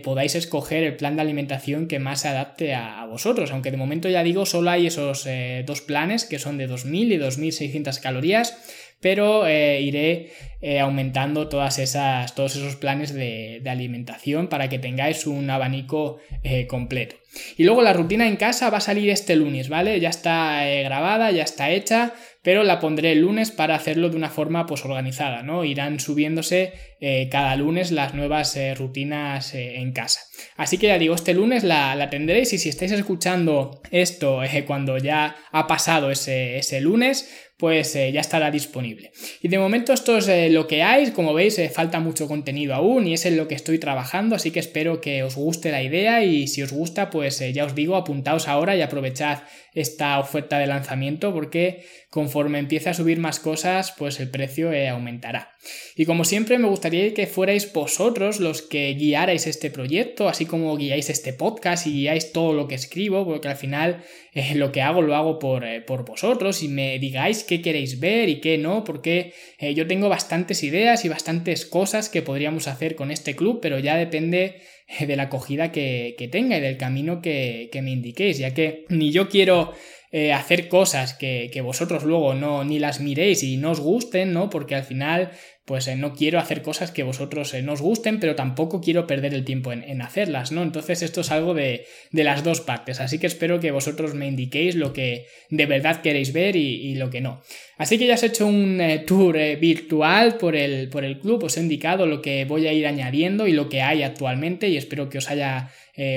podáis 0.02 0.34
escoger 0.34 0.82
el 0.82 0.96
plan 0.96 1.14
de 1.14 1.20
alimentación 1.20 1.88
que 1.88 1.98
más 1.98 2.22
se 2.22 2.28
adapte 2.28 2.72
a, 2.72 3.04
vosotros. 3.04 3.50
Aunque 3.50 3.70
de 3.70 3.76
momento 3.76 4.08
ya 4.08 4.22
digo, 4.22 4.46
solo 4.46 4.70
hay 4.70 4.86
esos 4.86 5.28
dos 5.66 5.82
planes 5.82 6.24
que 6.24 6.38
son 6.38 6.56
de 6.56 6.68
2000 6.68 7.12
y 7.12 7.16
2600 7.18 7.98
calorías 7.98 8.56
pero 9.02 9.46
eh, 9.46 9.82
iré 9.82 10.30
eh, 10.62 10.78
aumentando 10.78 11.48
todos 11.48 11.78
esos 11.78 12.76
planes 12.76 13.12
de, 13.12 13.60
alimentación 13.66 14.46
para 14.46 14.68
que 14.68 14.78
tengáis 14.78 15.26
un 15.26 15.50
abanico 15.50 16.18
eh, 16.44 16.66
completo. 16.68 17.16
Y 17.56 17.64
luego 17.64 17.82
la 17.82 17.94
rutina 17.94 18.28
en 18.28 18.36
casa 18.36 18.70
va 18.70 18.78
a 18.78 18.82
salir 18.82 19.10
este 19.10 19.34
lunes, 19.34 19.68
¿vale? 19.68 19.98
Ya 19.98 20.10
está 20.10 20.64
grabada, 20.84 21.30
ya 21.30 21.42
está 21.42 21.70
hecha, 21.70 22.12
pero 22.42 22.62
la 22.62 22.78
pondré 22.78 23.12
el 23.12 23.22
lunes 23.22 23.50
para 23.50 23.74
hacerlo 23.74 24.10
de 24.10 24.16
una 24.16 24.28
forma 24.28 24.66
pues 24.66 24.84
organizada, 24.84 25.42
¿no? 25.42 25.64
Irán 25.64 25.98
subiéndose 25.98 26.74
cada 27.30 27.56
lunes 27.56 27.90
las 27.90 28.12
nuevas 28.12 28.58
rutinas 28.76 29.54
en 29.54 29.92
casa. 29.92 30.20
Así 30.58 30.76
que 30.76 30.88
ya 30.88 30.98
digo, 30.98 31.14
este 31.14 31.32
lunes 31.32 31.64
la, 31.64 32.06
tendréis 32.10 32.52
y 32.52 32.58
si 32.58 32.68
estáis 32.68 32.92
escuchando 32.92 33.80
esto 33.90 34.42
cuando 34.66 34.98
ya 34.98 35.34
ha 35.52 35.66
pasado 35.66 36.10
ese 36.10 36.80
lunes, 36.82 37.51
pues 37.62 37.92
ya 37.92 38.20
estará 38.20 38.50
disponible. 38.50 39.12
Y 39.40 39.46
de 39.46 39.56
momento 39.56 39.92
esto 39.92 40.18
es 40.18 40.50
lo 40.50 40.66
que 40.66 40.82
hay, 40.82 41.12
como 41.12 41.32
veis 41.32 41.60
falta 41.72 42.00
mucho 42.00 42.26
contenido 42.26 42.74
aún 42.74 43.06
y 43.06 43.14
es 43.14 43.24
en 43.24 43.36
lo 43.36 43.46
que 43.46 43.54
estoy 43.54 43.78
trabajando, 43.78 44.34
así 44.34 44.50
que 44.50 44.58
espero 44.58 45.00
que 45.00 45.22
os 45.22 45.36
guste 45.36 45.70
la 45.70 45.80
idea 45.80 46.24
y 46.24 46.48
si 46.48 46.60
os 46.64 46.72
gusta 46.72 47.08
pues 47.08 47.38
ya 47.54 47.64
os 47.64 47.76
digo 47.76 47.94
apuntaos 47.94 48.48
ahora 48.48 48.74
y 48.74 48.82
aprovechad 48.82 49.44
esta 49.74 50.18
oferta 50.18 50.58
de 50.58 50.66
lanzamiento 50.66 51.32
porque 51.32 51.84
conforme 52.12 52.58
empiece 52.58 52.90
a 52.90 52.94
subir 52.94 53.18
más 53.18 53.40
cosas 53.40 53.94
pues 53.96 54.20
el 54.20 54.28
precio 54.28 54.70
aumentará. 54.90 55.56
Y 55.96 56.04
como 56.04 56.26
siempre 56.26 56.58
me 56.58 56.68
gustaría 56.68 57.14
que 57.14 57.26
fuerais 57.26 57.72
vosotros 57.72 58.38
los 58.38 58.60
que 58.60 58.92
guiarais 58.92 59.46
este 59.46 59.70
proyecto, 59.70 60.28
así 60.28 60.44
como 60.44 60.76
guiáis 60.76 61.08
este 61.08 61.32
podcast 61.32 61.86
y 61.86 61.92
guiáis 61.92 62.32
todo 62.32 62.52
lo 62.52 62.68
que 62.68 62.74
escribo, 62.74 63.24
porque 63.24 63.48
al 63.48 63.56
final 63.56 64.04
eh, 64.34 64.54
lo 64.56 64.72
que 64.72 64.82
hago 64.82 65.00
lo 65.00 65.16
hago 65.16 65.38
por, 65.38 65.64
eh, 65.64 65.80
por, 65.80 66.04
vosotros 66.04 66.62
y 66.62 66.68
me 66.68 66.98
digáis 66.98 67.44
qué 67.44 67.62
queréis 67.62 67.98
ver 67.98 68.28
y 68.28 68.40
qué 68.40 68.58
no, 68.58 68.84
porque 68.84 69.32
eh, 69.58 69.72
yo 69.72 69.86
tengo 69.86 70.10
bastantes 70.10 70.62
ideas 70.64 71.06
y 71.06 71.08
bastantes 71.08 71.64
cosas 71.64 72.10
que 72.10 72.20
podríamos 72.20 72.68
hacer 72.68 72.94
con 72.94 73.10
este 73.10 73.34
club, 73.34 73.60
pero 73.62 73.78
ya 73.78 73.96
depende 73.96 74.60
de 75.00 75.16
la 75.16 75.24
acogida 75.24 75.72
que, 75.72 76.28
tenga 76.30 76.58
y 76.58 76.60
del 76.60 76.76
camino 76.76 77.22
que, 77.22 77.70
que 77.72 77.80
me 77.80 77.90
indiquéis, 77.90 78.36
ya 78.36 78.52
que 78.52 78.84
ni 78.90 79.12
yo 79.12 79.30
quiero 79.30 79.72
eh, 80.12 80.32
hacer 80.32 80.68
cosas 80.68 81.14
que, 81.14 81.50
que, 81.52 81.62
vosotros 81.62 82.04
luego 82.04 82.34
no 82.34 82.64
ni 82.64 82.78
las 82.78 83.00
miréis 83.00 83.42
y 83.42 83.56
no 83.56 83.70
os 83.70 83.80
gusten, 83.80 84.32
¿no? 84.32 84.50
Porque 84.50 84.74
al 84.74 84.84
final 84.84 85.30
pues 85.64 85.86
eh, 85.86 85.94
no 85.94 86.12
quiero 86.12 86.40
hacer 86.40 86.62
cosas 86.62 86.90
que 86.90 87.04
vosotros 87.04 87.54
eh, 87.54 87.62
no 87.62 87.74
os 87.74 87.80
gusten, 87.80 88.18
pero 88.18 88.34
tampoco 88.34 88.80
quiero 88.80 89.06
perder 89.06 89.32
el 89.32 89.44
tiempo 89.44 89.70
en, 89.72 90.02
hacerlas, 90.02 90.50
¿no? 90.50 90.62
Entonces 90.62 91.02
esto 91.02 91.20
es 91.20 91.30
algo 91.30 91.54
de, 91.54 91.86
las 92.10 92.42
dos 92.42 92.60
partes, 92.60 92.98
así 93.00 93.18
que 93.18 93.28
espero 93.28 93.60
que 93.60 93.70
vosotros 93.70 94.14
me 94.14 94.26
indiquéis 94.26 94.74
lo 94.74 94.92
que 94.92 95.26
de 95.50 95.66
verdad 95.66 96.02
queréis 96.02 96.32
ver 96.32 96.56
y, 96.56 96.94
lo 96.96 97.10
que 97.10 97.20
no. 97.20 97.42
Así 97.78 97.96
que 97.96 98.06
ya 98.06 98.14
os 98.14 98.22
he 98.22 98.26
hecho 98.26 98.46
un 98.46 98.80
eh, 98.80 98.98
tour 99.06 99.36
virtual 99.60 100.36
por 100.36 100.56
el, 100.56 100.88
por 100.88 101.04
el 101.04 101.20
club, 101.20 101.44
os 101.44 101.56
he 101.56 101.60
indicado 101.60 102.06
lo 102.06 102.20
que 102.20 102.44
voy 102.44 102.66
a 102.66 102.72
ir 102.72 102.86
añadiendo 102.86 103.46
y 103.46 103.52
lo 103.52 103.68
que 103.68 103.82
hay 103.82 104.02
actualmente 104.02 104.68
y 104.68 104.76
espero 104.76 105.08
que 105.08 105.18
os 105.18 105.30
haya 105.30 105.70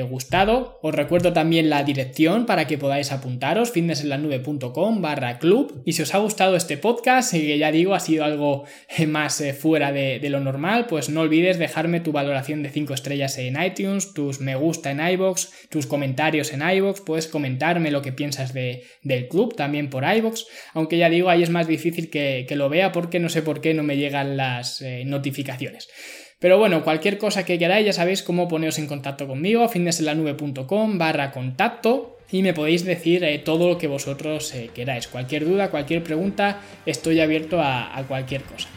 gustado. 0.09 0.79
Os 0.81 0.95
recuerdo 0.95 1.33
también 1.33 1.69
la 1.69 1.83
dirección 1.83 2.45
para 2.45 2.65
que 2.65 2.77
podáis 2.77 3.11
apuntaros, 3.11 3.71
fitnessenlanube.com 3.71 5.01
barra 5.01 5.37
club. 5.39 5.81
Y 5.85 5.93
si 5.93 6.01
os 6.01 6.13
ha 6.13 6.19
gustado 6.19 6.55
este 6.55 6.77
podcast, 6.77 7.33
que 7.33 7.57
ya 7.57 7.71
digo, 7.71 7.93
ha 7.93 7.99
sido 7.99 8.23
algo 8.23 8.65
más 9.07 9.41
eh, 9.41 9.53
fuera 9.53 9.91
de, 9.91 10.19
lo 10.29 10.39
normal, 10.39 10.87
pues 10.87 11.09
no 11.09 11.21
olvides 11.21 11.59
dejarme 11.59 11.99
tu 11.99 12.11
valoración 12.11 12.63
de 12.63 12.69
5 12.69 12.93
estrellas 12.93 13.37
en 13.37 13.61
iTunes, 13.61 14.13
tus 14.13 14.39
me 14.39 14.55
gusta 14.55 14.91
en 14.91 15.05
iBox, 15.05 15.51
tus 15.69 15.85
comentarios 15.85 16.51
en 16.53 16.67
iBox, 16.67 17.01
puedes 17.01 17.27
comentarme 17.27 17.91
lo 17.91 18.01
que 18.01 18.11
piensas 18.11 18.53
de, 18.53 18.83
del 19.03 19.27
club 19.27 19.55
también 19.55 19.89
por 19.89 20.03
iBox, 20.03 20.45
aunque 20.73 20.97
ya 20.97 21.09
digo, 21.09 21.29
ahí 21.29 21.43
es 21.43 21.49
más 21.49 21.67
difícil 21.67 22.09
que, 22.09 22.47
lo 22.55 22.69
vea 22.69 22.93
porque 22.93 23.19
no 23.19 23.27
sé 23.27 23.41
por 23.41 23.59
qué 23.59 23.73
no 23.73 23.83
me 23.83 23.97
llegan 23.97 24.37
las 24.37 24.81
eh, 24.81 25.03
notificaciones. 25.05 25.89
Pero 26.39 26.57
bueno, 26.57 26.83
cualquier 26.83 27.17
cosa 27.17 27.45
que 27.45 27.57
queráis 27.57 27.85
ya 27.85 27.93
sabéis 27.93 28.23
cómo 28.23 28.47
poneros 28.47 28.77
en 28.79 28.87
contacto 28.87 29.27
conmigo, 29.27 29.67
fitnessenlanube.com 29.69 30.97
barra 30.97 31.31
contacto 31.31 32.17
y 32.31 32.41
me 32.41 32.53
podéis 32.53 32.83
decir 32.83 33.23
eh, 33.23 33.39
todo 33.39 33.69
lo 33.69 33.77
que 33.77 33.87
vosotros 33.87 34.53
queráis. 34.73 35.07
Cualquier 35.07 35.45
duda, 35.45 35.69
cualquier 35.69 36.03
pregunta, 36.03 36.61
estoy 36.85 37.19
abierto 37.21 37.61
a 37.61 38.03
cualquier 38.07 38.43
cosa. 38.43 38.67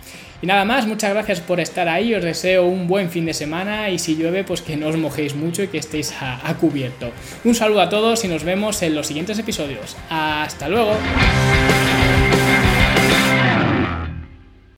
Y 0.41 0.47
nada 0.47 0.65
más, 0.65 0.87
muchas 0.87 1.13
gracias 1.13 1.41
por 1.41 1.59
estar 1.59 1.89
ahí, 1.89 2.15
os 2.15 2.23
deseo 2.23 2.65
un 2.67 2.87
buen 2.87 3.11
fin 3.11 3.27
de 3.27 3.35
semana 3.35 3.91
y 3.91 3.99
si 3.99 4.15
llueve 4.15 4.45
pues 4.45 4.63
que 4.63 4.77
no 4.77 4.89
os 4.89 4.97
mojéis 4.97 5.35
mucho 5.35 5.65
y 5.65 5.69
que 5.69 5.79
estéis 5.79 6.15
a 6.21 6.55
cubierto. 6.61 7.11
Un 7.45 7.57
saludo 7.57 7.81
a 7.81 7.89
todos 7.89 8.25
y 8.25 8.29
nos 8.29 8.45
vemos 8.45 8.81
en 8.83 8.95
los 8.95 9.09
siguientes 9.09 9.39
episodios. 9.39 9.97
Hasta 10.09 10.69
luego. 10.69 10.93